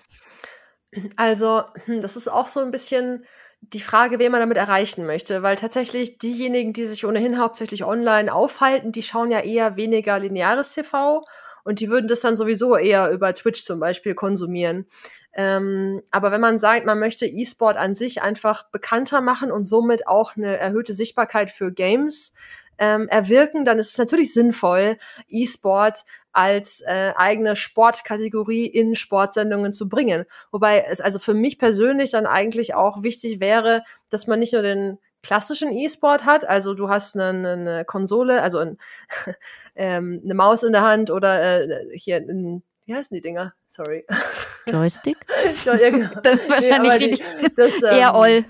[1.15, 3.25] Also, hm, das ist auch so ein bisschen
[3.62, 8.34] die Frage, wen man damit erreichen möchte, weil tatsächlich diejenigen, die sich ohnehin hauptsächlich online
[8.34, 11.25] aufhalten, die schauen ja eher weniger lineares TV
[11.67, 14.86] und die würden das dann sowieso eher über Twitch zum Beispiel konsumieren.
[15.34, 20.08] Ähm, aber wenn man sagt, man möchte E-Sport an sich einfach bekannter machen und somit
[20.08, 22.32] auch eine erhöhte Sichtbarkeit für Games
[22.77, 29.89] ähm, erwirken, dann ist es natürlich sinnvoll, E-Sport als äh, eigene Sportkategorie in Sportsendungen zu
[29.89, 30.23] bringen.
[30.51, 34.62] Wobei es also für mich persönlich dann eigentlich auch wichtig wäre, dass man nicht nur
[34.62, 38.77] den klassischen E-Sport hat, also du hast eine, eine Konsole, also ein,
[39.75, 43.53] ähm, eine Maus in der Hand oder äh, hier ein, wie heißen die Dinger?
[43.67, 44.06] Sorry.
[44.67, 45.17] Joystick?
[45.65, 46.10] ja, genau.
[46.23, 47.56] Das ist wahrscheinlich nee, richtig.
[47.56, 48.45] Das, ähm, eher all.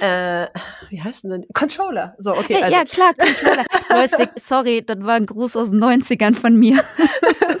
[0.00, 0.46] äh,
[0.88, 1.46] wie heißt denn?
[1.52, 2.14] Controller.
[2.18, 2.62] So, okay.
[2.62, 2.76] Also.
[2.76, 3.64] Ja, klar, Controller.
[3.90, 6.82] Joystick, sorry, das war ein Gruß aus den 90ern von mir.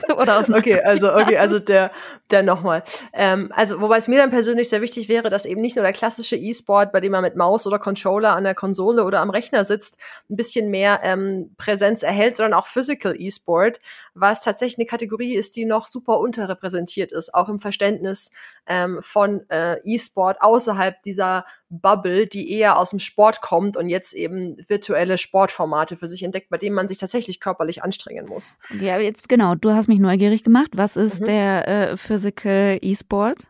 [0.16, 1.90] Oder aus okay, also okay, also der,
[2.30, 2.82] der nochmal.
[3.12, 5.92] Ähm, also wobei es mir dann persönlich sehr wichtig wäre, dass eben nicht nur der
[5.92, 9.64] klassische E-Sport, bei dem man mit Maus oder Controller an der Konsole oder am Rechner
[9.64, 9.96] sitzt,
[10.30, 13.80] ein bisschen mehr ähm, Präsenz erhält, sondern auch Physical E-Sport,
[14.14, 18.30] was tatsächlich eine Kategorie ist, die noch super unterrepräsentiert ist, auch im Verständnis
[18.66, 21.44] ähm, von äh, E-Sport außerhalb dieser
[21.80, 26.48] Bubble, die eher aus dem Sport kommt und jetzt eben virtuelle Sportformate für sich entdeckt,
[26.50, 28.58] bei denen man sich tatsächlich körperlich anstrengen muss.
[28.80, 30.70] Ja, jetzt genau, du hast mich neugierig gemacht.
[30.74, 31.24] Was ist mhm.
[31.26, 33.46] der äh, Physical E-Sport?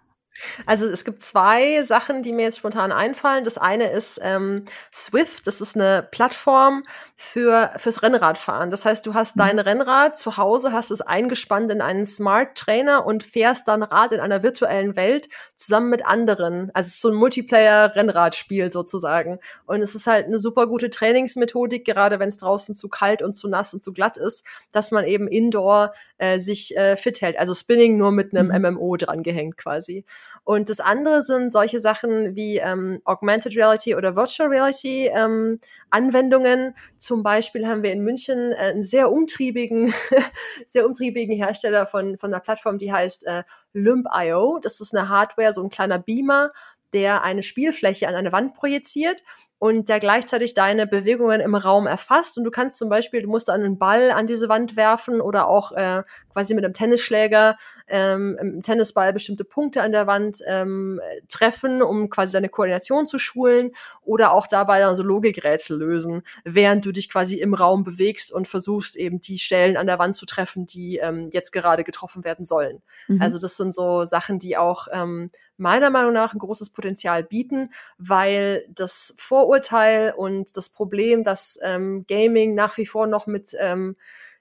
[0.67, 3.45] Also es gibt zwei Sachen, die mir jetzt spontan einfallen.
[3.45, 5.47] Das eine ist ähm, Swift.
[5.47, 8.71] Das ist eine Plattform für fürs Rennradfahren.
[8.71, 9.41] Das heißt, du hast mhm.
[9.41, 14.13] dein Rennrad zu Hause, hast es eingespannt in einen Smart Trainer und fährst dann Rad
[14.13, 16.71] in einer virtuellen Welt zusammen mit anderen.
[16.75, 19.39] Also es ist so ein Multiplayer-Rennradspiel sozusagen.
[19.67, 23.35] Und es ist halt eine super gute Trainingsmethodik, gerade wenn es draußen zu kalt und
[23.35, 27.39] zu nass und zu glatt ist, dass man eben indoor äh, sich äh, fit hält.
[27.39, 28.65] Also Spinning nur mit einem.
[28.65, 30.05] MMO dran gehängt quasi.
[30.45, 35.61] Und das andere sind solche Sachen wie ähm, Augmented Reality oder Virtual Reality ähm,
[35.91, 36.75] Anwendungen.
[36.99, 39.95] Zum Beispiel haben wir in München äh, einen sehr umtriebigen,
[40.67, 44.59] sehr umtriebigen Hersteller von, von einer Plattform, die heißt äh, Lymp.io.
[44.61, 46.53] Das ist eine Hardware, so ein kleiner Beamer,
[46.93, 49.23] der eine Spielfläche an eine Wand projiziert
[49.65, 52.37] und der gleichzeitig deine Bewegungen im Raum erfasst.
[52.37, 55.73] Und du kannst zum Beispiel, du musst einen Ball an diese Wand werfen oder auch
[55.73, 57.57] äh, quasi mit einem Tennisschläger
[57.89, 61.01] ähm, im Tennisball bestimmte Punkte an der Wand ähm,
[61.31, 63.71] treffen, um quasi deine Koordination zu schulen
[64.03, 68.47] oder auch dabei dann so Logikrätsel lösen, während du dich quasi im Raum bewegst und
[68.47, 72.45] versuchst eben die Stellen an der Wand zu treffen, die ähm, jetzt gerade getroffen werden
[72.45, 72.83] sollen.
[73.09, 73.23] Mhm.
[73.23, 77.71] Also das sind so Sachen, die auch ähm, meiner Meinung nach ein großes Potenzial bieten,
[77.99, 83.97] weil das Vorurteil und das Problem, dass ähm, Gaming nach wie vor noch mit ähm,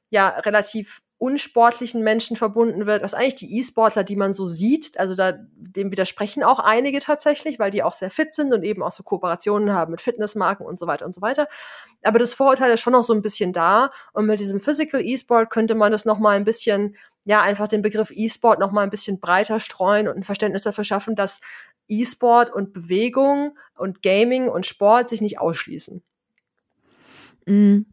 [0.10, 5.16] ja relativ unsportlichen Menschen verbunden wird, was eigentlich die E-Sportler, die man so sieht, also
[5.16, 8.92] da, dem widersprechen auch einige tatsächlich, weil die auch sehr fit sind und eben auch
[8.92, 11.48] so Kooperationen haben mit Fitnessmarken und so weiter und so weiter.
[12.04, 15.50] Aber das Vorurteil ist schon noch so ein bisschen da und mit diesem Physical E-Sport
[15.50, 18.90] könnte man das noch mal ein bisschen ja, einfach den Begriff E-Sport noch mal ein
[18.90, 21.40] bisschen breiter streuen und ein Verständnis dafür schaffen, dass
[21.88, 26.04] E-Sport und Bewegung und Gaming und Sport sich nicht ausschließen.
[27.46, 27.86] Mhm.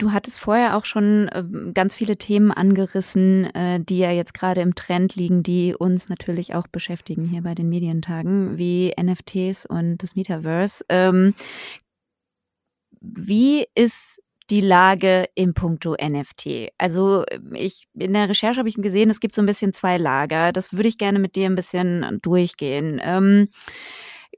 [0.00, 1.42] Du hattest vorher auch schon äh,
[1.74, 6.54] ganz viele Themen angerissen, äh, die ja jetzt gerade im Trend liegen, die uns natürlich
[6.54, 10.84] auch beschäftigen hier bei den Medientagen, wie NFTs und das Metaverse.
[10.88, 11.34] Ähm,
[13.00, 16.70] wie ist die Lage im Punkto NFT?
[16.78, 20.52] Also ich in der Recherche habe ich gesehen, es gibt so ein bisschen zwei Lager.
[20.52, 23.00] Das würde ich gerne mit dir ein bisschen durchgehen.
[23.02, 23.48] Ähm,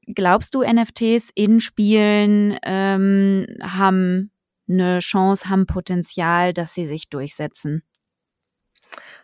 [0.07, 4.31] glaubst du, NFTs in Spielen ähm, haben
[4.69, 7.83] eine Chance, haben Potenzial, dass sie sich durchsetzen?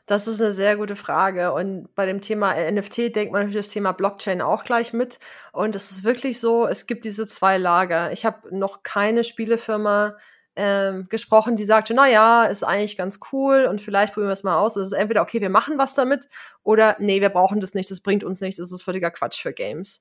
[0.06, 1.52] Das ist eine sehr gute Frage.
[1.52, 5.18] Und bei dem Thema NFT denkt man natürlich das Thema Blockchain auch gleich mit.
[5.52, 8.12] Und es ist wirklich so, es gibt diese zwei Lager.
[8.12, 10.16] Ich habe noch keine Spielefirma
[10.56, 14.42] ähm, gesprochen, die sagte, na ja, ist eigentlich ganz cool und vielleicht probieren wir es
[14.42, 14.76] mal aus.
[14.76, 16.28] Und es ist entweder, okay, wir machen was damit
[16.62, 19.52] oder nee, wir brauchen das nicht, das bringt uns nichts, das ist völliger Quatsch für
[19.52, 20.00] Games.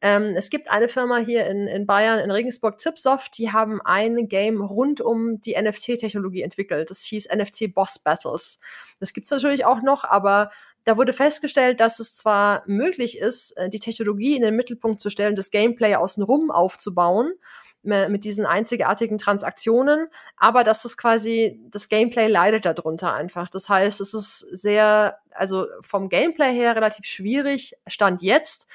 [0.00, 4.26] Ähm, es gibt eine Firma hier in, in Bayern, in Regensburg, Zipsoft, die haben ein
[4.26, 6.90] Game rund um die NFT-Technologie entwickelt.
[6.90, 8.58] Das hieß NFT Boss Battles.
[8.98, 10.50] Das gibt's natürlich auch noch, aber
[10.84, 15.10] da wurde festgestellt, dass es zwar möglich ist, äh, die Technologie in den Mittelpunkt zu
[15.10, 17.34] stellen, das Gameplay außenrum aufzubauen,
[17.82, 23.48] mit diesen einzigartigen Transaktionen, aber das ist quasi, das Gameplay leidet darunter einfach.
[23.48, 28.66] Das heißt, es ist sehr, also vom Gameplay her relativ schwierig, Stand jetzt,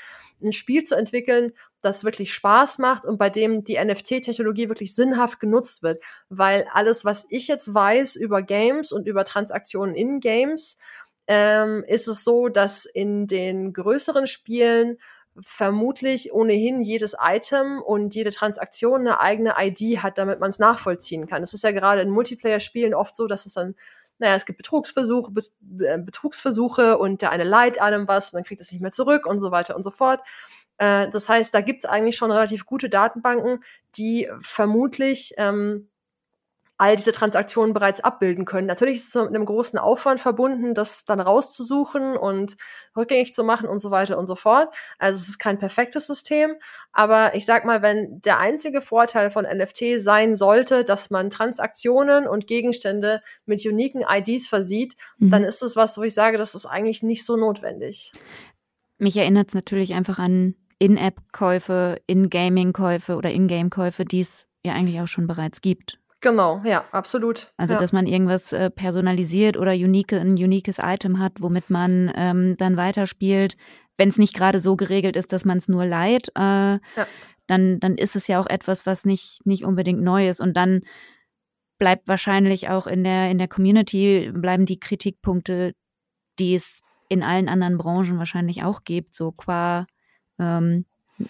[0.42, 5.40] ein Spiel zu entwickeln, das wirklich Spaß macht und bei dem die NFT-Technologie wirklich sinnhaft
[5.40, 6.04] genutzt wird.
[6.30, 10.78] Weil alles, was ich jetzt weiß über Games und über Transaktionen in Games,
[11.28, 14.98] ähm, ist es so, dass in den größeren Spielen
[15.42, 21.28] vermutlich ohnehin jedes Item und jede Transaktion eine eigene ID hat, damit man es nachvollziehen
[21.28, 21.44] kann.
[21.44, 23.76] Es ist ja gerade in Multiplayer-Spielen oft so, dass es dann,
[24.18, 25.32] naja, es gibt Betrugsversuche,
[25.82, 29.26] äh, Betrugsversuche und der eine leiht einem was und dann kriegt es nicht mehr zurück
[29.26, 30.22] und so weiter und so fort.
[30.78, 33.64] Äh, das heißt, da gibt es eigentlich schon relativ gute Datenbanken,
[33.98, 35.90] die vermutlich ähm,
[36.78, 38.68] all diese Transaktionen bereits abbilden können.
[38.68, 42.58] Natürlich ist es mit einem großen Aufwand verbunden, das dann rauszusuchen und
[42.98, 44.74] rückgängig zu machen und so weiter und so fort.
[45.00, 46.56] Also es ist kein perfektes System,
[46.92, 52.28] aber ich sag mal, wenn der einzige Vorteil von NFT sein sollte, dass man Transaktionen
[52.28, 55.32] und Gegenstände mit uniken IDs versieht, mhm.
[55.32, 58.12] dann ist es was, wo ich sage, das ist eigentlich nicht so notwendig.
[58.98, 65.08] Mich erinnert es natürlich einfach an In-App-Käufe, In-Gaming-Käufe oder In-Game-Käufe, die es ja eigentlich auch
[65.08, 66.00] schon bereits gibt.
[66.26, 67.54] Genau, ja, absolut.
[67.56, 67.80] Also, ja.
[67.80, 72.78] dass man irgendwas äh, personalisiert oder unique, ein uniques Item hat, womit man ähm, dann
[72.78, 73.58] weiterspielt.
[73.96, 76.80] Wenn es nicht gerade so geregelt ist, dass man es nur leiht, äh, ja.
[77.46, 80.42] dann, dann ist es ja auch etwas, was nicht, nicht unbedingt neu ist.
[80.42, 80.82] Und dann
[81.78, 85.76] bleibt wahrscheinlich auch in der, in der Community, bleiben die Kritikpunkte,
[86.40, 89.86] die es in allen anderen Branchen wahrscheinlich auch gibt, so qua
[90.40, 90.86] ähm,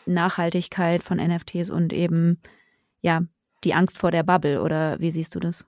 [0.06, 2.40] Nachhaltigkeit von NFTs und eben,
[3.02, 3.24] ja,
[3.66, 5.66] die Angst vor der Bubble oder wie siehst du das?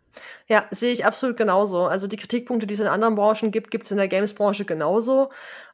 [0.48, 1.86] Ja, sehe ich absolut genauso.
[1.86, 5.30] Also die Kritikpunkte, die es in anderen Branchen gibt, gibt es in der Games-Branche genauso.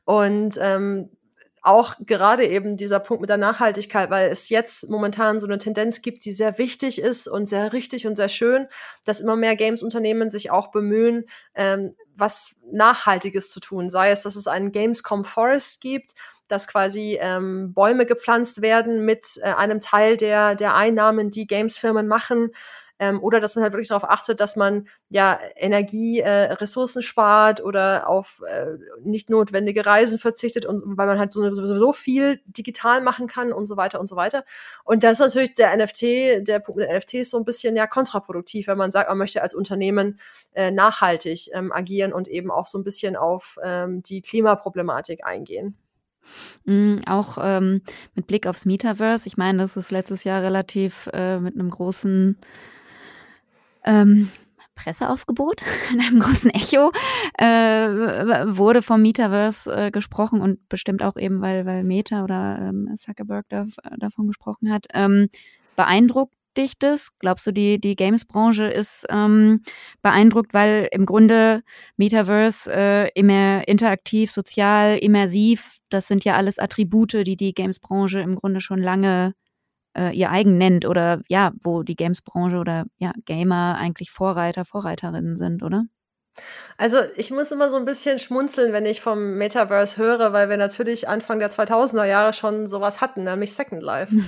[0.05, 1.09] Und ähm,
[1.63, 6.01] auch gerade eben dieser Punkt mit der Nachhaltigkeit, weil es jetzt momentan so eine Tendenz
[6.01, 8.67] gibt, die sehr wichtig ist und sehr richtig und sehr schön,
[9.05, 13.89] dass immer mehr Games-Unternehmen sich auch bemühen, ähm, was Nachhaltiges zu tun.
[13.89, 16.13] Sei es, dass es einen Gamescom Forest gibt,
[16.53, 22.07] dass quasi ähm, Bäume gepflanzt werden mit äh, einem Teil der, der Einnahmen, die Gamesfirmen
[22.07, 22.51] machen.
[22.99, 27.63] Ähm, oder dass man halt wirklich darauf achtet, dass man ja Energie, äh, Ressourcen spart
[27.63, 33.01] oder auf äh, nicht notwendige Reisen verzichtet und weil man halt so, so viel digital
[33.01, 34.45] machen kann und so weiter und so weiter.
[34.83, 37.87] Und das ist natürlich der NFT, der Punkt mit NFT ist so ein bisschen ja
[37.87, 40.19] kontraproduktiv, wenn man sagt, man möchte als Unternehmen
[40.53, 45.77] äh, nachhaltig ähm, agieren und eben auch so ein bisschen auf ähm, die Klimaproblematik eingehen.
[46.65, 47.81] Mm, auch ähm,
[48.15, 49.27] mit Blick aufs Metaverse.
[49.27, 52.38] Ich meine, das ist letztes Jahr relativ äh, mit einem großen
[53.86, 54.29] ähm,
[54.75, 56.91] Presseaufgebot, in einem großen Echo,
[57.38, 57.45] äh,
[58.55, 63.45] wurde vom Metaverse äh, gesprochen und bestimmt auch eben, weil, weil Meta oder ähm, Zuckerberg
[63.49, 63.65] da,
[63.97, 64.88] davon gesprochen hat.
[64.93, 65.29] Ähm,
[65.75, 66.73] beeindruckt dich?
[67.19, 69.63] Glaubst du, die, die Games-Branche ist ähm,
[70.01, 71.63] beeindruckt, weil im Grunde
[71.97, 78.35] Metaverse äh, immer interaktiv, sozial, immersiv, das sind ja alles Attribute, die die Games-Branche im
[78.35, 79.33] Grunde schon lange
[79.97, 85.37] äh, ihr eigen nennt oder ja, wo die Games-Branche oder ja, Gamer eigentlich Vorreiter, Vorreiterinnen
[85.37, 85.85] sind, oder?
[86.77, 90.57] Also, ich muss immer so ein bisschen schmunzeln, wenn ich vom Metaverse höre, weil wir
[90.57, 94.13] natürlich Anfang der 2000er Jahre schon sowas hatten, nämlich Second Life.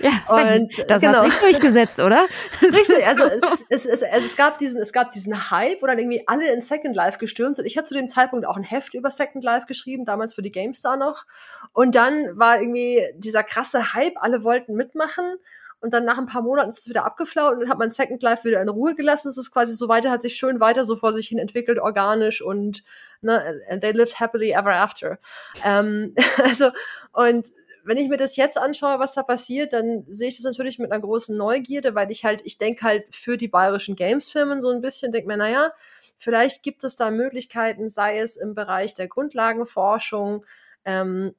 [0.00, 1.22] Ja, und das genau.
[1.22, 2.26] hat sich durchgesetzt, oder?
[2.62, 3.24] Richtig, also
[3.70, 6.60] es, es, also es gab diesen es gab diesen Hype, wo dann irgendwie alle in
[6.60, 7.64] Second Life gestürmt sind.
[7.64, 10.52] Ich habe zu dem Zeitpunkt auch ein Heft über Second Life geschrieben, damals für die
[10.52, 11.24] GameStar noch.
[11.72, 15.36] Und dann war irgendwie dieser krasse Hype, alle wollten mitmachen
[15.84, 18.22] und dann nach ein paar Monaten ist es wieder abgeflaut und dann hat man Second
[18.22, 19.28] Life wieder in Ruhe gelassen.
[19.28, 22.40] Es ist quasi so weiter, hat sich schön weiter so vor sich hin entwickelt, organisch
[22.40, 22.82] und
[23.20, 25.18] ne, and they lived happily ever after.
[25.62, 26.70] Ähm, also,
[27.12, 27.52] und
[27.84, 30.90] wenn ich mir das jetzt anschaue, was da passiert, dann sehe ich das natürlich mit
[30.90, 34.80] einer großen Neugierde, weil ich halt, ich denke halt für die bayerischen Games-Firmen so ein
[34.80, 35.70] bisschen, denke mir, naja,
[36.16, 40.46] vielleicht gibt es da Möglichkeiten, sei es im Bereich der Grundlagenforschung,
[40.86, 41.34] ähm,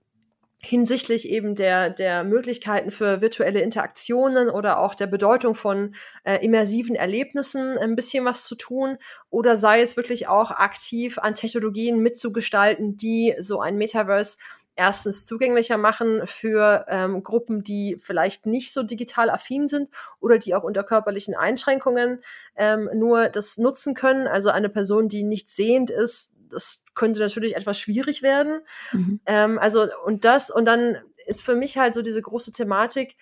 [0.66, 6.96] hinsichtlich eben der, der Möglichkeiten für virtuelle Interaktionen oder auch der Bedeutung von äh, immersiven
[6.96, 8.98] Erlebnissen ein bisschen was zu tun
[9.30, 14.38] oder sei es wirklich auch aktiv an Technologien mitzugestalten, die so ein Metaverse
[14.76, 20.54] erstens zugänglicher machen für ähm, Gruppen, die vielleicht nicht so digital affin sind oder die
[20.54, 22.22] auch unter körperlichen Einschränkungen
[22.58, 24.28] ähm, nur das nutzen können.
[24.28, 28.62] Also eine Person, die nicht sehend ist, das könnte natürlich etwas schwierig werden.
[28.92, 29.20] Mhm.
[29.26, 33.16] Ähm, also, und das, und dann ist für mich halt so diese große Thematik,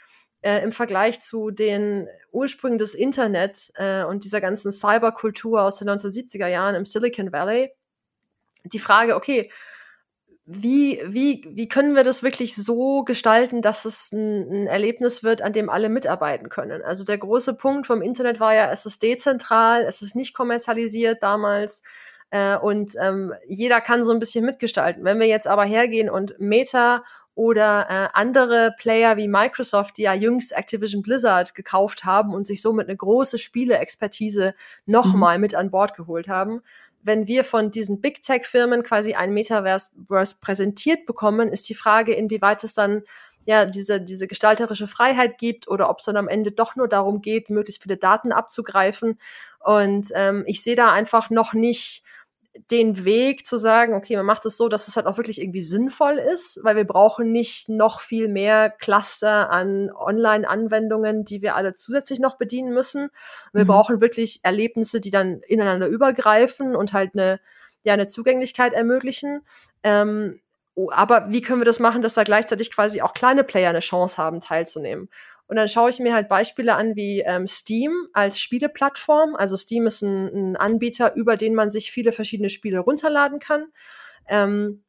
[0.44, 5.90] äh, im Vergleich zu den Ursprüngen des Internet äh, und dieser ganzen Cyberkultur aus den
[5.90, 7.72] 1970er Jahren im Silicon Valley,
[8.66, 9.50] die Frage, okay,
[10.46, 15.42] wie, wie, wie können wir das wirklich so gestalten, dass es ein, ein, Erlebnis wird,
[15.42, 16.82] an dem alle mitarbeiten können?
[16.82, 21.24] Also der große Punkt vom Internet war ja, es ist dezentral, es ist nicht kommerzialisiert
[21.24, 21.82] damals.
[22.34, 25.04] Äh, und ähm, jeder kann so ein bisschen mitgestalten.
[25.04, 27.04] Wenn wir jetzt aber hergehen und Meta
[27.36, 32.64] oder äh, andere Player wie Microsoft, die ja jüngst Activision Blizzard gekauft haben und sich
[32.64, 34.56] somit eine große Spieleexpertise
[34.88, 35.42] nochmal mhm.
[35.42, 36.64] mit an Bord geholt haben.
[37.04, 39.92] Wenn wir von diesen Big Tech-Firmen quasi ein Metaverse
[40.42, 43.04] präsentiert bekommen, ist die Frage, inwieweit es dann
[43.46, 47.22] ja diese, diese gestalterische Freiheit gibt oder ob es dann am Ende doch nur darum
[47.22, 49.20] geht, möglichst viele Daten abzugreifen.
[49.60, 52.03] Und ähm, ich sehe da einfach noch nicht
[52.70, 55.62] den Weg zu sagen, okay, man macht es so, dass es halt auch wirklich irgendwie
[55.62, 61.74] sinnvoll ist, weil wir brauchen nicht noch viel mehr Cluster an Online-Anwendungen, die wir alle
[61.74, 63.10] zusätzlich noch bedienen müssen.
[63.54, 63.70] Wir mhm.
[63.70, 67.40] brauchen wirklich Erlebnisse, die dann ineinander übergreifen und halt eine,
[67.84, 69.42] ja, eine Zugänglichkeit ermöglichen.
[69.82, 70.40] Ähm,
[70.92, 74.18] aber wie können wir das machen, dass da gleichzeitig quasi auch kleine Player eine Chance
[74.18, 75.10] haben, teilzunehmen?
[75.48, 79.36] Und dann schaue ich mir halt Beispiele an wie ähm, Steam als Spieleplattform.
[79.36, 83.68] Also Steam ist ein, ein, Anbieter, über den man sich viele verschiedene Spiele runterladen kann.
[84.28, 84.84] Ähm,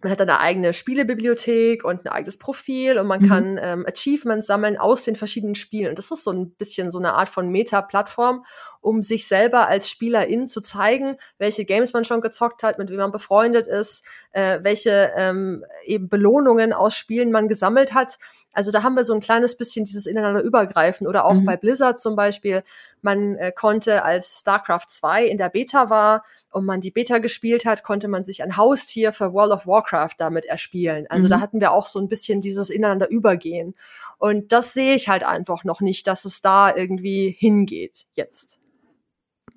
[0.00, 3.28] man hat eine eigene Spielebibliothek und ein eigenes Profil und man mhm.
[3.28, 5.88] kann ähm, Achievements sammeln aus den verschiedenen Spielen.
[5.88, 8.44] Und das ist so ein bisschen so eine Art von Meta-Plattform,
[8.80, 12.98] um sich selber als Spielerin zu zeigen, welche Games man schon gezockt hat, mit wem
[12.98, 18.18] man befreundet ist, äh, welche ähm, eben Belohnungen aus Spielen man gesammelt hat.
[18.58, 21.44] Also da haben wir so ein kleines bisschen dieses ineinander übergreifen oder auch mhm.
[21.44, 22.64] bei Blizzard zum Beispiel.
[23.02, 27.64] Man äh, konnte, als StarCraft 2 in der Beta war und man die Beta gespielt
[27.64, 31.06] hat, konnte man sich ein Haustier für World of Warcraft damit erspielen.
[31.08, 31.30] Also mhm.
[31.30, 33.76] da hatten wir auch so ein bisschen dieses ineinander übergehen.
[34.18, 38.58] Und das sehe ich halt einfach noch nicht, dass es da irgendwie hingeht jetzt.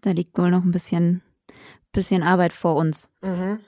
[0.01, 1.23] Da liegt wohl noch ein bisschen,
[1.91, 3.09] bisschen Arbeit vor uns.
[3.21, 3.61] Mhm.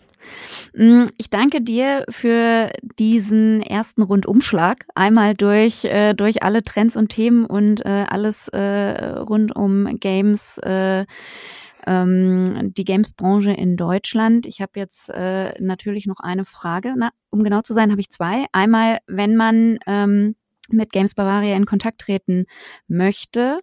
[0.76, 4.86] Mm, ich danke dir für diesen ersten Rundumschlag.
[4.95, 8.59] Einmal durch, äh, durch alle Trends und Themen und äh, alles äh,
[9.19, 11.05] rund um Games, äh,
[11.86, 14.45] ähm, die Games-Branche in Deutschland.
[14.45, 16.93] Ich habe jetzt äh, natürlich noch eine Frage.
[16.95, 18.45] Na, um genau zu sein, habe ich zwei.
[18.51, 20.36] Einmal, wenn man ähm,
[20.74, 22.45] mit Games Bavaria in Kontakt treten
[22.88, 23.59] möchte,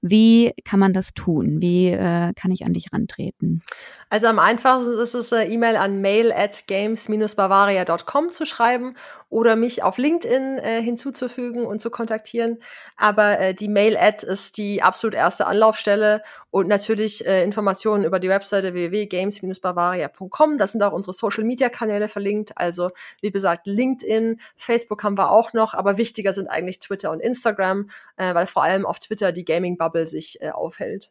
[0.00, 1.60] wie kann man das tun?
[1.60, 3.62] Wie äh, kann ich an dich rantreten?
[4.08, 8.94] Also am einfachsten ist es, eine E-Mail an mail at games-bavaria.com zu schreiben
[9.28, 12.58] oder mich auf LinkedIn äh, hinzuzufügen und zu kontaktieren.
[12.96, 18.28] Aber äh, die Mail-Ad ist die absolut erste Anlaufstelle und natürlich äh, Informationen über die
[18.28, 20.58] Webseite www.games-bavaria.com.
[20.58, 22.52] Da sind auch unsere Social-Media-Kanäle verlinkt.
[22.56, 22.90] Also
[23.20, 27.88] wie gesagt, LinkedIn, Facebook haben wir auch noch, aber wichtiger sind eigentlich Twitter und Instagram,
[28.16, 31.10] äh, weil vor allem auf Twitter die Gaming-Bubble sich äh, aufhält.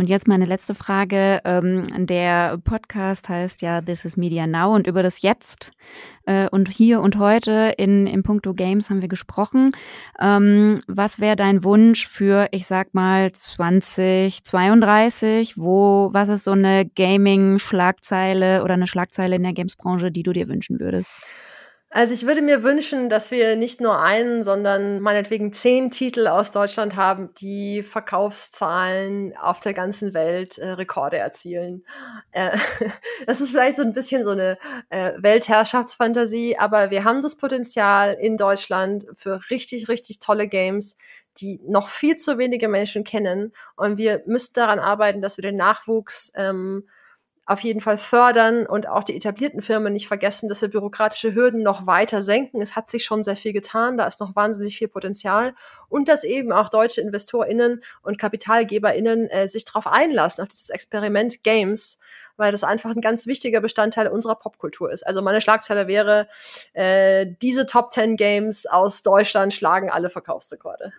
[0.00, 1.42] Und jetzt meine letzte Frage.
[1.44, 5.72] Ähm, der Podcast heißt ja This is Media Now und über das Jetzt
[6.24, 9.72] äh, und hier und heute in, in puncto Games haben wir gesprochen.
[10.18, 15.58] Ähm, was wäre dein Wunsch für, ich sag mal, 2032?
[15.58, 20.48] Wo, was ist so eine Gaming-Schlagzeile oder eine Schlagzeile in der Games-Branche, die du dir
[20.48, 21.28] wünschen würdest?
[21.92, 26.52] Also ich würde mir wünschen, dass wir nicht nur einen, sondern meinetwegen zehn Titel aus
[26.52, 31.84] Deutschland haben, die Verkaufszahlen auf der ganzen Welt äh, Rekorde erzielen.
[32.30, 32.56] Äh,
[33.26, 34.56] das ist vielleicht so ein bisschen so eine
[34.90, 40.96] äh, Weltherrschaftsfantasie, aber wir haben das Potenzial in Deutschland für richtig, richtig tolle Games,
[41.38, 43.52] die noch viel zu wenige Menschen kennen.
[43.74, 46.84] Und wir müssen daran arbeiten, dass wir den Nachwuchs ähm,
[47.46, 51.62] auf jeden Fall fördern und auch die etablierten Firmen nicht vergessen, dass wir bürokratische Hürden
[51.62, 52.62] noch weiter senken.
[52.62, 55.54] Es hat sich schon sehr viel getan, da ist noch wahnsinnig viel Potenzial
[55.88, 61.42] und dass eben auch deutsche InvestorInnen und KapitalgeberInnen äh, sich darauf einlassen, auf dieses Experiment
[61.42, 61.98] Games,
[62.36, 65.06] weil das einfach ein ganz wichtiger Bestandteil unserer Popkultur ist.
[65.06, 66.28] Also meine Schlagzeile wäre,
[66.72, 70.92] äh, diese Top 10 Games aus Deutschland schlagen alle Verkaufsrekorde.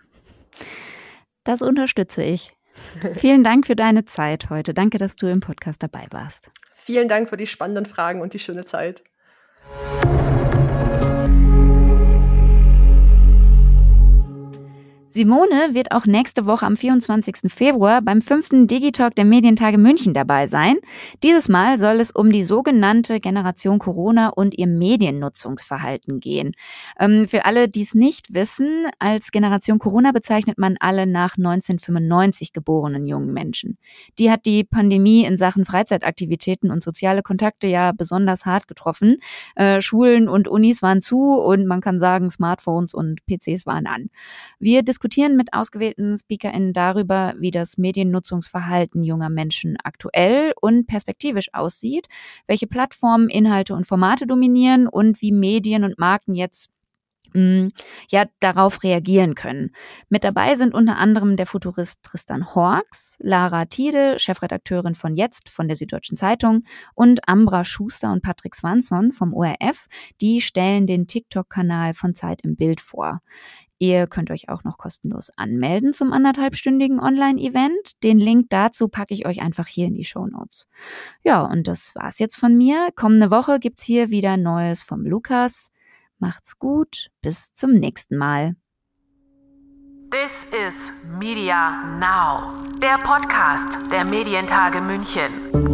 [1.44, 2.52] Das unterstütze ich.
[3.14, 4.74] Vielen Dank für deine Zeit heute.
[4.74, 6.50] Danke, dass du im Podcast dabei warst.
[6.74, 9.02] Vielen Dank für die spannenden Fragen und die schöne Zeit.
[15.12, 17.52] Simone wird auch nächste Woche am 24.
[17.52, 20.78] Februar beim fünften Digitalk der Medientage München dabei sein.
[21.22, 26.52] Dieses Mal soll es um die sogenannte Generation Corona und ihr Mediennutzungsverhalten gehen.
[26.98, 32.54] Ähm, für alle, die es nicht wissen, als Generation Corona bezeichnet man alle nach 1995
[32.54, 33.76] geborenen jungen Menschen.
[34.18, 39.18] Die hat die Pandemie in Sachen Freizeitaktivitäten und soziale Kontakte ja besonders hart getroffen.
[39.56, 44.08] Äh, Schulen und Unis waren zu und man kann sagen, Smartphones und PCs waren an.
[44.58, 44.82] Wir
[45.36, 52.08] mit ausgewählten SpeakerInnen darüber, wie das Mediennutzungsverhalten junger Menschen aktuell und perspektivisch aussieht,
[52.46, 56.70] welche Plattformen, Inhalte und Formate dominieren und wie Medien und Marken jetzt
[57.34, 57.68] mm,
[58.10, 59.72] ja, darauf reagieren können.
[60.08, 65.68] Mit dabei sind unter anderem der Futurist Tristan Horks, Lara Tiede, Chefredakteurin von Jetzt von
[65.68, 69.86] der Süddeutschen Zeitung und Ambra Schuster und Patrick Swanson vom ORF.
[70.20, 73.20] Die stellen den TikTok-Kanal von Zeit im Bild vor.
[73.82, 78.00] Ihr könnt euch auch noch kostenlos anmelden zum anderthalbstündigen Online-Event.
[78.04, 80.68] Den Link dazu packe ich euch einfach hier in die Show Notes.
[81.24, 82.90] Ja, und das war's jetzt von mir.
[82.94, 85.72] Kommende Woche gibt's hier wieder Neues vom Lukas.
[86.20, 88.54] Macht's gut, bis zum nächsten Mal.
[90.12, 95.71] This is Media Now, der Podcast der Medientage München.